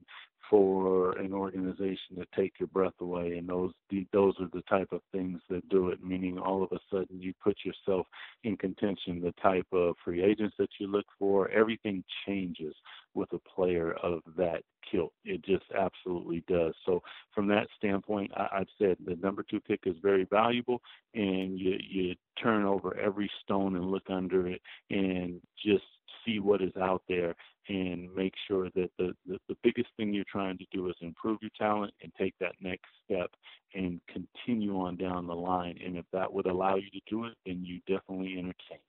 for 0.49 1.17
an 1.17 1.33
organization 1.33 2.15
to 2.17 2.25
take 2.35 2.53
your 2.59 2.67
breath 2.67 2.93
away 2.99 3.37
and 3.37 3.47
those 3.47 3.71
those 4.11 4.33
are 4.39 4.49
the 4.53 4.63
type 4.69 4.89
of 4.91 5.01
things 5.11 5.39
that 5.49 5.67
do 5.69 5.89
it 5.89 6.03
meaning 6.03 6.37
all 6.37 6.63
of 6.63 6.71
a 6.71 6.79
sudden 6.91 7.21
you 7.21 7.33
put 7.43 7.57
yourself 7.63 8.05
in 8.43 8.57
contention 8.57 9.21
the 9.21 9.33
type 9.41 9.67
of 9.71 9.95
free 10.03 10.23
agents 10.23 10.55
that 10.57 10.69
you 10.79 10.87
look 10.87 11.05
for. 11.17 11.49
Everything 11.49 12.03
changes 12.25 12.75
with 13.13 13.31
a 13.33 13.39
player 13.39 13.93
of 14.03 14.21
that 14.37 14.63
kilt. 14.89 15.13
It 15.23 15.43
just 15.45 15.65
absolutely 15.77 16.43
does. 16.47 16.73
So 16.85 17.01
from 17.33 17.47
that 17.47 17.67
standpoint 17.77 18.31
I, 18.35 18.47
i've 18.59 18.67
said 18.77 18.97
the 19.05 19.15
number 19.15 19.43
two 19.49 19.59
pick 19.59 19.81
is 19.85 19.95
very 20.01 20.25
valuable 20.25 20.81
and 21.13 21.59
you 21.59 21.77
you 21.79 22.15
turn 22.41 22.65
over 22.65 22.97
every 22.97 23.29
stone 23.43 23.75
and 23.75 23.89
look 23.89 24.09
under 24.09 24.47
it 24.47 24.61
and 24.89 25.39
just 25.63 25.83
see 26.25 26.39
what 26.39 26.61
is 26.61 26.75
out 26.81 27.03
there 27.07 27.35
and 27.69 28.13
make 28.13 28.33
sure 28.47 28.69
that 28.75 28.89
the, 28.97 29.13
the, 29.25 29.37
the 29.47 29.55
biggest 29.63 29.87
thing 29.95 30.13
you're 30.13 30.25
trying 30.29 30.57
to 30.57 30.65
do 30.71 30.87
is 30.89 30.95
improve 31.01 31.39
your 31.41 31.51
talent 31.57 31.93
and 32.01 32.11
take 32.19 32.33
that 32.39 32.53
next 32.59 32.89
step 33.05 33.29
and 33.73 34.01
continue 34.07 34.77
on 34.79 34.97
down 34.97 35.27
the 35.27 35.35
line. 35.35 35.77
And 35.83 35.97
if 35.97 36.05
that 36.11 36.31
would 36.31 36.45
allow 36.45 36.75
you 36.75 36.89
to 36.91 37.01
do 37.09 37.25
it, 37.25 37.33
then 37.45 37.63
you 37.63 37.79
definitely 37.87 38.33
entertain. 38.33 38.79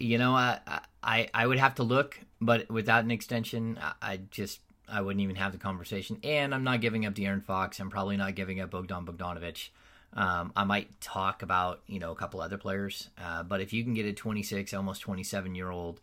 You 0.00 0.18
know, 0.18 0.32
I 0.32 0.60
I 1.02 1.28
I 1.34 1.46
would 1.46 1.58
have 1.58 1.74
to 1.76 1.82
look, 1.82 2.20
but 2.40 2.70
without 2.70 3.02
an 3.02 3.10
extension, 3.10 3.80
I 4.00 4.20
just 4.30 4.60
I 4.88 5.00
wouldn't 5.00 5.22
even 5.22 5.36
have 5.36 5.50
the 5.50 5.58
conversation. 5.58 6.18
And 6.22 6.54
I'm 6.54 6.62
not 6.62 6.80
giving 6.80 7.04
up 7.04 7.14
De'Aaron 7.14 7.44
Fox. 7.44 7.80
I'm 7.80 7.90
probably 7.90 8.16
not 8.16 8.36
giving 8.36 8.60
up 8.60 8.70
Bogdan 8.70 9.04
Bogdanovich. 9.04 9.70
Um, 10.14 10.52
I 10.56 10.64
might 10.64 11.00
talk 11.00 11.42
about 11.42 11.82
you 11.86 11.98
know 11.98 12.12
a 12.12 12.14
couple 12.14 12.40
other 12.40 12.58
players, 12.58 13.10
uh, 13.22 13.42
but 13.42 13.60
if 13.60 13.72
you 13.72 13.84
can 13.84 13.94
get 13.94 14.06
a 14.06 14.12
26, 14.12 14.72
almost 14.74 15.02
27 15.02 15.54
year 15.54 15.70
old 15.70 16.00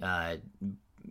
uh, 0.00 0.36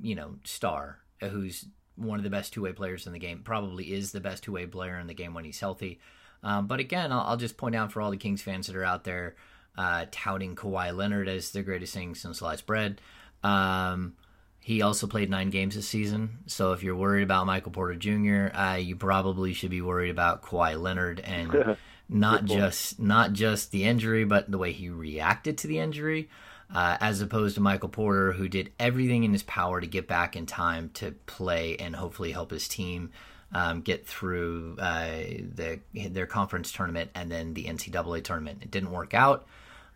you 0.01 0.15
know, 0.15 0.35
star 0.43 0.99
who's 1.19 1.65
one 1.95 2.17
of 2.17 2.23
the 2.23 2.29
best 2.29 2.53
two 2.53 2.63
way 2.63 2.71
players 2.71 3.05
in 3.05 3.13
the 3.13 3.19
game. 3.19 3.41
Probably 3.43 3.93
is 3.93 4.11
the 4.11 4.19
best 4.19 4.43
two 4.43 4.53
way 4.53 4.65
player 4.65 4.97
in 4.97 5.07
the 5.07 5.13
game 5.13 5.33
when 5.33 5.45
he's 5.45 5.59
healthy. 5.59 5.99
Um, 6.43 6.67
but 6.67 6.79
again, 6.79 7.11
I'll, 7.11 7.21
I'll, 7.21 7.37
just 7.37 7.57
point 7.57 7.75
out 7.75 7.91
for 7.91 8.01
all 8.01 8.09
the 8.09 8.17
Kings 8.17 8.41
fans 8.41 8.65
that 8.67 8.75
are 8.75 8.83
out 8.83 9.03
there 9.03 9.35
uh, 9.77 10.05
touting 10.09 10.55
Kawhi 10.55 10.95
Leonard 10.95 11.27
as 11.27 11.51
the 11.51 11.61
greatest 11.61 11.93
thing 11.93 12.15
since 12.15 12.39
sliced 12.39 12.65
bread. 12.65 12.99
Um, 13.43 14.15
he 14.59 14.81
also 14.81 15.05
played 15.05 15.29
nine 15.29 15.51
games 15.51 15.75
this 15.75 15.87
season. 15.87 16.39
So 16.47 16.73
if 16.73 16.81
you're 16.81 16.95
worried 16.95 17.23
about 17.23 17.45
Michael 17.45 17.71
Porter 17.71 17.95
Jr., 17.95 18.55
uh, 18.55 18.75
you 18.75 18.95
probably 18.95 19.53
should 19.53 19.69
be 19.69 19.81
worried 19.81 20.09
about 20.09 20.41
Kawhi 20.41 20.81
Leonard 20.81 21.19
and 21.19 21.77
not 22.11 22.45
just 22.45 22.99
not 22.99 23.33
just 23.33 23.71
the 23.71 23.85
injury, 23.85 24.25
but 24.25 24.51
the 24.51 24.57
way 24.57 24.71
he 24.71 24.89
reacted 24.89 25.57
to 25.59 25.67
the 25.67 25.79
injury 25.79 26.29
uh, 26.73 26.97
as 27.01 27.21
opposed 27.21 27.55
to 27.55 27.61
Michael 27.61 27.89
Porter, 27.89 28.31
who 28.31 28.47
did 28.47 28.71
everything 28.79 29.23
in 29.23 29.33
his 29.33 29.43
power 29.43 29.81
to 29.81 29.87
get 29.87 30.07
back 30.07 30.35
in 30.35 30.45
time 30.45 30.89
to 30.95 31.11
play 31.25 31.75
and 31.77 31.95
hopefully 31.95 32.31
help 32.31 32.51
his 32.51 32.67
team 32.67 33.11
um, 33.53 33.81
get 33.81 34.07
through 34.07 34.77
uh, 34.79 35.07
the, 35.55 35.79
their 35.93 36.25
conference 36.25 36.71
tournament 36.71 37.11
and 37.13 37.29
then 37.29 37.53
the 37.53 37.65
NCAA 37.65 38.23
tournament. 38.23 38.59
It 38.61 38.71
didn't 38.71 38.91
work 38.91 39.13
out, 39.13 39.45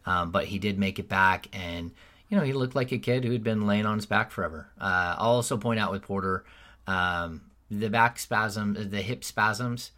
um, 0.06 0.32
but 0.32 0.46
he 0.46 0.60
did 0.60 0.78
make 0.78 1.00
it 1.00 1.08
back, 1.08 1.48
and 1.54 1.92
you 2.28 2.38
know 2.38 2.44
he 2.44 2.52
looked 2.52 2.76
like 2.76 2.92
a 2.92 2.98
kid 2.98 3.24
who 3.24 3.32
had 3.32 3.44
been 3.44 3.66
laying 3.66 3.86
on 3.86 3.96
his 3.98 4.06
back 4.06 4.32
forever. 4.32 4.68
Uh, 4.80 5.16
I'll 5.18 5.32
also 5.32 5.58
point 5.58 5.80
out 5.80 5.92
with 5.92 6.02
Porter 6.02 6.44
um, 6.88 7.42
the 7.72 7.90
back 7.90 8.20
spasm, 8.20 8.76
the 8.90 9.02
hip 9.02 9.24
spasms. 9.24 9.92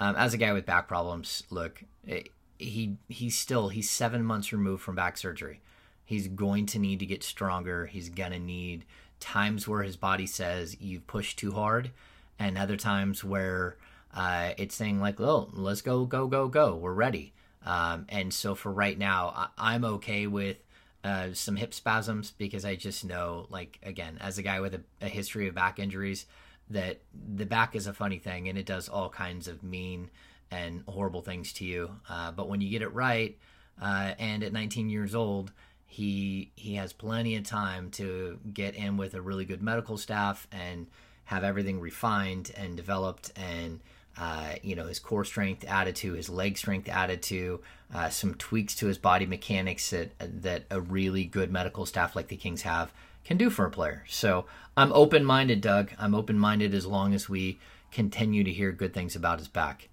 Um, 0.00 0.16
as 0.16 0.34
a 0.34 0.38
guy 0.38 0.52
with 0.52 0.66
back 0.66 0.88
problems, 0.88 1.44
look, 1.50 1.82
it, 2.06 2.30
he 2.58 2.96
he's 3.08 3.36
still 3.36 3.68
he's 3.68 3.90
seven 3.90 4.24
months 4.24 4.52
removed 4.52 4.82
from 4.82 4.96
back 4.96 5.16
surgery. 5.16 5.60
He's 6.04 6.28
going 6.28 6.66
to 6.66 6.78
need 6.78 6.98
to 6.98 7.06
get 7.06 7.22
stronger. 7.22 7.86
He's 7.86 8.08
to 8.32 8.38
need 8.38 8.84
times 9.20 9.66
where 9.66 9.82
his 9.82 9.96
body 9.96 10.26
says 10.26 10.76
you've 10.80 11.06
pushed 11.06 11.38
too 11.38 11.52
hard, 11.52 11.90
and 12.38 12.58
other 12.58 12.76
times 12.76 13.24
where 13.24 13.76
uh, 14.14 14.50
it's 14.58 14.74
saying 14.74 15.00
like, 15.00 15.20
"Oh, 15.20 15.48
let's 15.52 15.82
go, 15.82 16.04
go, 16.04 16.26
go, 16.26 16.48
go. 16.48 16.74
We're 16.74 16.92
ready." 16.92 17.32
Um, 17.64 18.06
and 18.08 18.32
so 18.32 18.54
for 18.54 18.70
right 18.70 18.98
now, 18.98 19.48
I- 19.56 19.74
am 19.74 19.84
okay 19.84 20.26
with 20.26 20.58
uh, 21.02 21.28
some 21.32 21.56
hip 21.56 21.72
spasms 21.72 22.30
because 22.30 22.64
I 22.64 22.76
just 22.76 23.04
know, 23.04 23.46
like 23.50 23.78
again, 23.82 24.18
as 24.20 24.38
a 24.38 24.42
guy 24.42 24.60
with 24.60 24.74
a, 24.74 24.80
a 25.00 25.08
history 25.08 25.48
of 25.48 25.54
back 25.54 25.78
injuries, 25.78 26.26
that 26.70 27.00
the 27.36 27.46
back 27.46 27.74
is 27.74 27.86
a 27.86 27.92
funny 27.92 28.18
thing 28.18 28.48
and 28.48 28.58
it 28.58 28.66
does 28.66 28.88
all 28.88 29.08
kinds 29.08 29.48
of 29.48 29.62
mean 29.62 30.10
and 30.50 30.82
horrible 30.88 31.22
things 31.22 31.52
to 31.54 31.64
you. 31.64 31.90
Uh, 32.08 32.30
but 32.30 32.48
when 32.48 32.60
you 32.60 32.70
get 32.70 32.82
it 32.82 32.92
right, 32.94 33.36
uh, 33.80 34.12
and 34.18 34.42
at 34.42 34.52
19 34.52 34.88
years 34.88 35.14
old, 35.14 35.52
he 35.86 36.50
he 36.56 36.74
has 36.74 36.92
plenty 36.92 37.36
of 37.36 37.44
time 37.44 37.88
to 37.88 38.38
get 38.52 38.74
in 38.74 38.96
with 38.96 39.14
a 39.14 39.20
really 39.20 39.44
good 39.44 39.62
medical 39.62 39.96
staff 39.96 40.48
and 40.50 40.88
have 41.26 41.44
everything 41.44 41.78
refined 41.78 42.50
and 42.56 42.76
developed 42.76 43.30
and 43.36 43.80
uh, 44.16 44.54
you 44.62 44.74
know 44.74 44.86
his 44.86 44.98
core 44.98 45.24
strength 45.24 45.64
added 45.68 45.94
to 45.94 46.12
his 46.14 46.28
leg 46.28 46.58
strength 46.58 46.88
added 46.88 47.22
to 47.22 47.60
uh, 47.94 48.08
some 48.08 48.34
tweaks 48.34 48.74
to 48.74 48.86
his 48.86 48.98
body 48.98 49.24
mechanics 49.26 49.90
that 49.90 50.10
that 50.18 50.64
a 50.70 50.80
really 50.80 51.24
good 51.24 51.52
medical 51.52 51.86
staff 51.86 52.16
like 52.16 52.26
the 52.26 52.36
Kings 52.36 52.62
have 52.62 52.92
can 53.24 53.36
do 53.36 53.50
for 53.50 53.64
a 53.64 53.70
player. 53.70 54.04
So 54.08 54.46
I'm 54.76 54.92
open 54.92 55.24
minded, 55.24 55.60
Doug. 55.60 55.92
I'm 55.98 56.14
open 56.14 56.38
minded 56.38 56.74
as 56.74 56.86
long 56.86 57.14
as 57.14 57.28
we 57.28 57.58
continue 57.90 58.44
to 58.44 58.52
hear 58.52 58.72
good 58.72 58.92
things 58.92 59.16
about 59.16 59.38
his 59.38 59.48
back. 59.48 59.88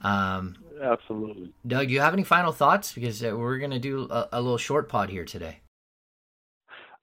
Um, 0.00 0.56
Absolutely. 0.80 1.52
Doug, 1.66 1.88
do 1.88 1.92
you 1.92 2.00
have 2.00 2.12
any 2.12 2.24
final 2.24 2.52
thoughts? 2.52 2.92
Because 2.92 3.22
uh, 3.22 3.36
we're 3.36 3.58
going 3.58 3.72
to 3.72 3.78
do 3.78 4.06
a, 4.10 4.28
a, 4.32 4.40
little 4.40 4.58
short 4.58 4.88
pod 4.88 5.10
here 5.10 5.24
today. 5.24 5.60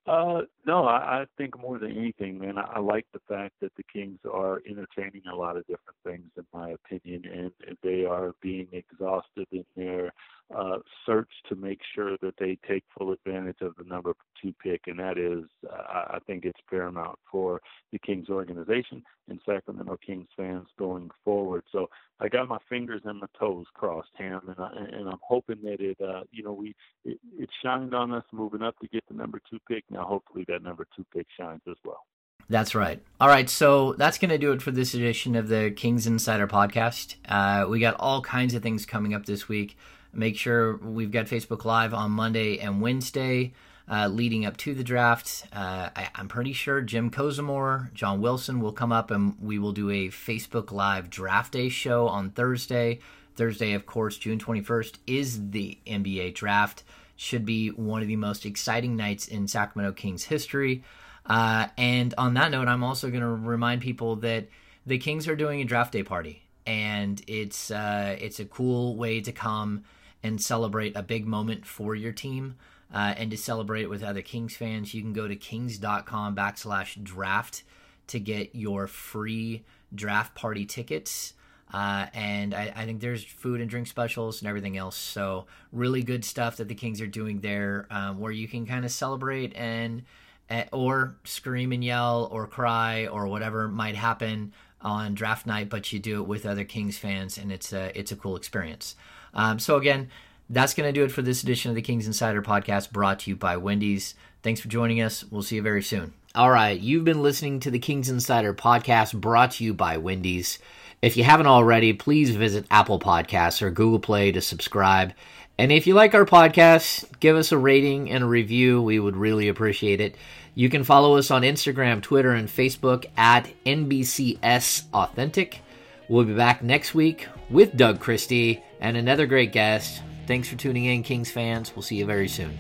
Uh, 0.08 0.42
no, 0.66 0.86
I, 0.86 1.22
I, 1.22 1.26
think 1.36 1.60
more 1.60 1.80
than 1.80 1.92
anything, 1.98 2.38
man, 2.40 2.60
I, 2.60 2.76
I, 2.76 2.80
like 2.80 3.08
the 3.12 3.20
fact 3.28 3.56
that 3.62 3.72
the 3.76 3.84
Kings 3.92 4.20
are 4.32 4.62
entertaining 4.70 5.24
a 5.32 5.36
lot 5.36 5.58
of 5.58 5.66
different 5.66 5.98
things, 6.06 6.30
in 6.38 6.46
my 6.54 6.70
opinion, 6.70 7.24
and, 7.26 7.52
and 7.68 7.78
they 7.82 8.06
are 8.06 8.36
being 8.40 8.68
exhaustive 8.72 9.48
in 9.52 9.66
their 9.76 10.14
uh, 10.56 10.78
search 11.08 11.32
to 11.56 11.62
make 11.62 11.80
sure 11.94 12.18
that 12.22 12.36
they 12.38 12.58
take 12.68 12.84
full 12.98 13.12
advantage 13.14 13.62
of 13.62 13.74
the 13.78 13.84
number 13.84 14.14
two 14.42 14.54
pick, 14.62 14.82
and 14.88 15.00
that 15.00 15.18
is, 15.18 15.46
uh, 15.70 16.16
I 16.16 16.20
think, 16.28 16.46
it's 16.46 16.60
paramount 16.70 17.18
for 17.32 17.62
the 17.92 18.00
Kings 18.00 18.30
organization 18.30 19.04
and 19.28 19.40
Sacramento 19.46 19.98
Kings 20.06 20.28
fans 20.38 20.68
going 20.78 21.10
forward. 21.24 21.64
So 21.72 21.90
I 22.20 22.28
got 22.28 22.48
my 22.48 22.60
fingers 22.70 23.02
and 23.06 23.20
my 23.20 23.28
toes 23.40 23.66
crossed, 23.74 24.10
Ham, 24.18 24.42
and, 24.48 24.60
I, 24.60 24.98
and 24.98 25.10
I'm 25.10 25.20
hoping 25.22 25.62
that 25.64 25.80
it, 25.80 25.98
uh, 26.02 26.22
you 26.32 26.44
know, 26.44 26.54
we 26.54 26.76
it, 27.04 27.20
it 27.38 27.50
shined 27.64 27.94
on 27.94 28.14
us 28.14 28.24
moving 28.32 28.62
up 28.62 28.78
to 28.80 28.88
get 28.88 29.04
the 29.08 29.16
number 29.16 29.42
two 29.50 29.60
pick. 29.68 29.84
Now, 29.90 30.04
hopefully, 30.04 30.46
that 30.48 30.64
number 30.64 30.86
two 30.96 31.06
pick 31.14 31.28
shines 31.38 31.62
as 31.70 31.78
well. 31.84 32.06
That's 32.48 32.76
right. 32.76 33.02
All 33.20 33.28
right, 33.28 33.50
so 33.50 33.94
that's 33.94 34.20
going 34.20 34.30
to 34.30 34.38
do 34.38 34.52
it 34.52 34.62
for 34.62 34.70
this 34.70 34.94
edition 34.94 35.36
of 35.36 35.48
the 35.48 35.72
Kings 35.76 36.06
Insider 36.06 36.46
podcast. 36.46 37.16
Uh, 37.28 37.68
we 37.68 37.80
got 37.80 37.96
all 38.00 38.22
kinds 38.22 38.54
of 38.54 38.62
things 38.62 38.86
coming 38.86 39.16
up 39.16 39.26
this 39.26 39.48
week. 39.48 39.76
Make 40.16 40.38
sure 40.38 40.78
we've 40.78 41.12
got 41.12 41.26
Facebook 41.26 41.66
Live 41.66 41.94
on 41.94 42.12
Monday 42.12 42.60
and 42.60 42.82
Wednesday 42.82 43.54
uh, 43.90 44.08
leading 44.08 44.46
up 44.46 44.58
to 44.58 44.74
the 44.74 44.84
draft. 44.84 45.46
Uh, 45.54 45.90
I, 45.96 46.10
am 46.16 46.28
pretty 46.28 46.54
sure 46.54 46.82
Jim 46.82 47.12
Kozimor, 47.12 47.94
John 47.94 48.22
Wilson 48.22 48.60
will 48.60 48.72
come 48.72 48.92
up 48.92 49.12
and 49.12 49.36
we 49.42 49.60
will 49.60 49.72
do 49.72 49.90
a 49.90 50.08
Facebook 50.08 50.72
Live 50.72 51.10
draft 51.10 51.54
day 51.54 51.70
show 51.70 52.08
on 52.08 52.32
Thursday. 52.32 53.00
Thursday, 53.36 53.74
of 53.74 53.86
course, 53.86 54.18
June 54.18 54.40
21st 54.40 54.96
is 55.06 55.50
the 55.52 55.78
NBA 55.86 56.34
draft. 56.34 56.84
Should 57.18 57.46
be 57.46 57.70
one 57.70 58.02
of 58.02 58.08
the 58.08 58.16
most 58.16 58.46
exciting 58.46 58.96
nights 58.96 59.28
in 59.28 59.48
Sacramento 59.48 59.94
Kings 59.94 60.24
history. 60.24 60.84
Uh, 61.26 61.68
and 61.78 62.14
on 62.18 62.34
that 62.36 62.52
note, 62.52 62.68
I'm 62.68 62.84
also 62.84 63.10
going 63.10 63.22
to 63.22 63.28
remind 63.28 63.82
people 63.82 64.16
that 64.18 64.48
the 64.86 64.98
Kings 64.98 65.28
are 65.28 65.36
doing 65.36 65.62
a 65.62 65.66
draft 65.66 65.92
day 65.92 66.04
party, 66.04 66.44
and 66.68 67.22
it's 67.28 67.72
uh, 67.72 68.16
it's 68.20 68.40
a 68.40 68.46
cool 68.46 68.96
way 68.96 69.22
to 69.22 69.32
come 69.32 69.84
and 70.26 70.42
celebrate 70.42 70.96
a 70.96 71.04
big 71.04 71.28
moment 71.28 71.66
for 71.66 71.94
your 71.94 72.12
team. 72.12 72.56
uh, 72.94 73.14
and 73.18 73.32
to 73.32 73.38
celebrate 73.38 73.90
with 73.90 74.04
other 74.04 74.22
Kings 74.22 74.56
fans, 74.56 74.94
you 74.94 75.02
can 75.02 75.14
go 75.14 75.28
to 75.28 75.36
kings.com 75.36 76.36
backslash 76.36 77.02
draft 77.04 77.64
to 78.08 78.20
get 78.20 78.56
your 78.56 78.88
free 78.88 79.64
draft 79.94 80.34
party 80.36 80.66
tickets. 80.66 81.34
Uh, 81.74 82.06
and 82.14 82.54
I, 82.54 82.72
I, 82.76 82.86
think 82.86 83.02
there's 83.02 83.24
food 83.24 83.60
and 83.60 83.70
drink 83.70 83.88
specials 83.88 84.42
and 84.42 84.48
everything 84.48 84.78
else. 84.78 84.96
So 84.96 85.48
really 85.72 86.04
good 86.04 86.24
stuff 86.24 86.58
that 86.58 86.68
the 86.68 86.76
Kings 86.76 87.02
are 87.02 87.08
doing 87.08 87.40
there, 87.42 87.88
um, 87.90 88.20
where 88.20 88.32
you 88.32 88.48
can 88.48 88.66
kind 88.66 88.86
of 88.86 88.92
celebrate 88.92 89.54
and 89.56 90.04
uh, 90.50 90.64
or 90.72 91.18
scream 91.24 91.72
and 91.72 91.84
yell 91.84 92.30
or 92.32 92.48
cry 92.48 93.08
or 93.08 93.28
whatever 93.28 93.68
might 93.68 93.96
happen 93.96 94.54
on 94.82 95.16
draft 95.16 95.48
night, 95.48 95.68
but 95.70 95.92
you 95.92 96.00
do 96.00 96.22
it 96.22 96.28
with 96.28 96.46
other 96.46 96.64
Kings 96.64 96.98
fans, 96.98 97.38
and 97.40 97.52
it's 97.52 97.74
a 97.74 97.98
it's 97.98 98.12
a 98.12 98.16
cool 98.16 98.36
experience. 98.36 98.96
Um, 99.36 99.60
so 99.60 99.76
again, 99.76 100.10
that's 100.50 100.74
going 100.74 100.88
to 100.88 100.98
do 100.98 101.04
it 101.04 101.12
for 101.12 101.22
this 101.22 101.44
edition 101.44 101.70
of 101.70 101.76
the 101.76 101.82
Kings 101.82 102.08
Insider 102.08 102.42
Podcast, 102.42 102.92
brought 102.92 103.20
to 103.20 103.30
you 103.30 103.36
by 103.36 103.58
Wendy's. 103.58 104.16
Thanks 104.44 104.62
for 104.62 104.68
joining 104.68 105.02
us. 105.02 105.24
We'll 105.24 105.44
see 105.44 105.56
you 105.56 105.62
very 105.62 105.84
soon. 105.84 106.14
All 106.36 106.52
right, 106.52 106.80
you've 106.80 107.06
been 107.06 107.24
listening 107.24 107.62
to 107.62 107.72
the 107.72 107.80
Kings 107.80 108.10
Insider 108.10 108.54
Podcast, 108.54 109.14
brought 109.14 109.52
to 109.52 109.64
you 109.64 109.74
by 109.74 109.98
Wendy's. 109.98 110.60
If 111.02 111.18
you 111.18 111.24
haven't 111.24 111.48
already, 111.48 111.94
please 111.94 112.36
visit 112.36 112.66
Apple 112.70 113.00
Podcasts 113.00 113.62
or 113.62 113.72
Google 113.72 114.00
Play 114.00 114.32
to 114.32 114.42
subscribe. 114.42 115.14
And 115.58 115.72
if 115.72 115.88
you 115.88 115.94
like 115.94 116.14
our 116.14 116.26
podcast, 116.26 117.06
give 117.20 117.38
us 117.38 117.52
a 117.52 117.58
rating 117.58 118.12
and 118.12 118.24
a 118.24 118.28
review. 118.28 118.82
We 118.82 119.00
would 119.00 119.16
really 119.16 119.48
appreciate 119.48 120.02
it. 120.02 120.16
You 120.54 120.70
can 120.70 120.84
follow 120.84 121.18
us 121.18 121.32
on 121.32 121.44
Instagram, 121.44 122.02
Twitter, 122.02 122.32
and 122.32 122.50
Facebook 122.50 123.06
at 123.16 123.50
NBCS 123.66 124.84
Authentic. 124.94 125.62
We'll 126.10 126.26
be 126.26 126.34
back 126.34 126.62
next 126.62 126.94
week 126.94 127.28
with 127.50 127.78
Doug 127.78 128.00
Christie 128.00 128.64
and 128.86 128.98
another 128.98 129.26
great 129.26 129.52
guest. 129.52 130.04
Thanks 130.28 130.48
for 130.48 130.58
tuning 130.58 130.86
in, 130.86 131.02
Kings 131.02 131.32
fans. 131.32 131.76
We'll 131.76 131.82
see 131.82 131.96
you 131.96 132.06
very 132.06 132.28
soon. 132.28 132.56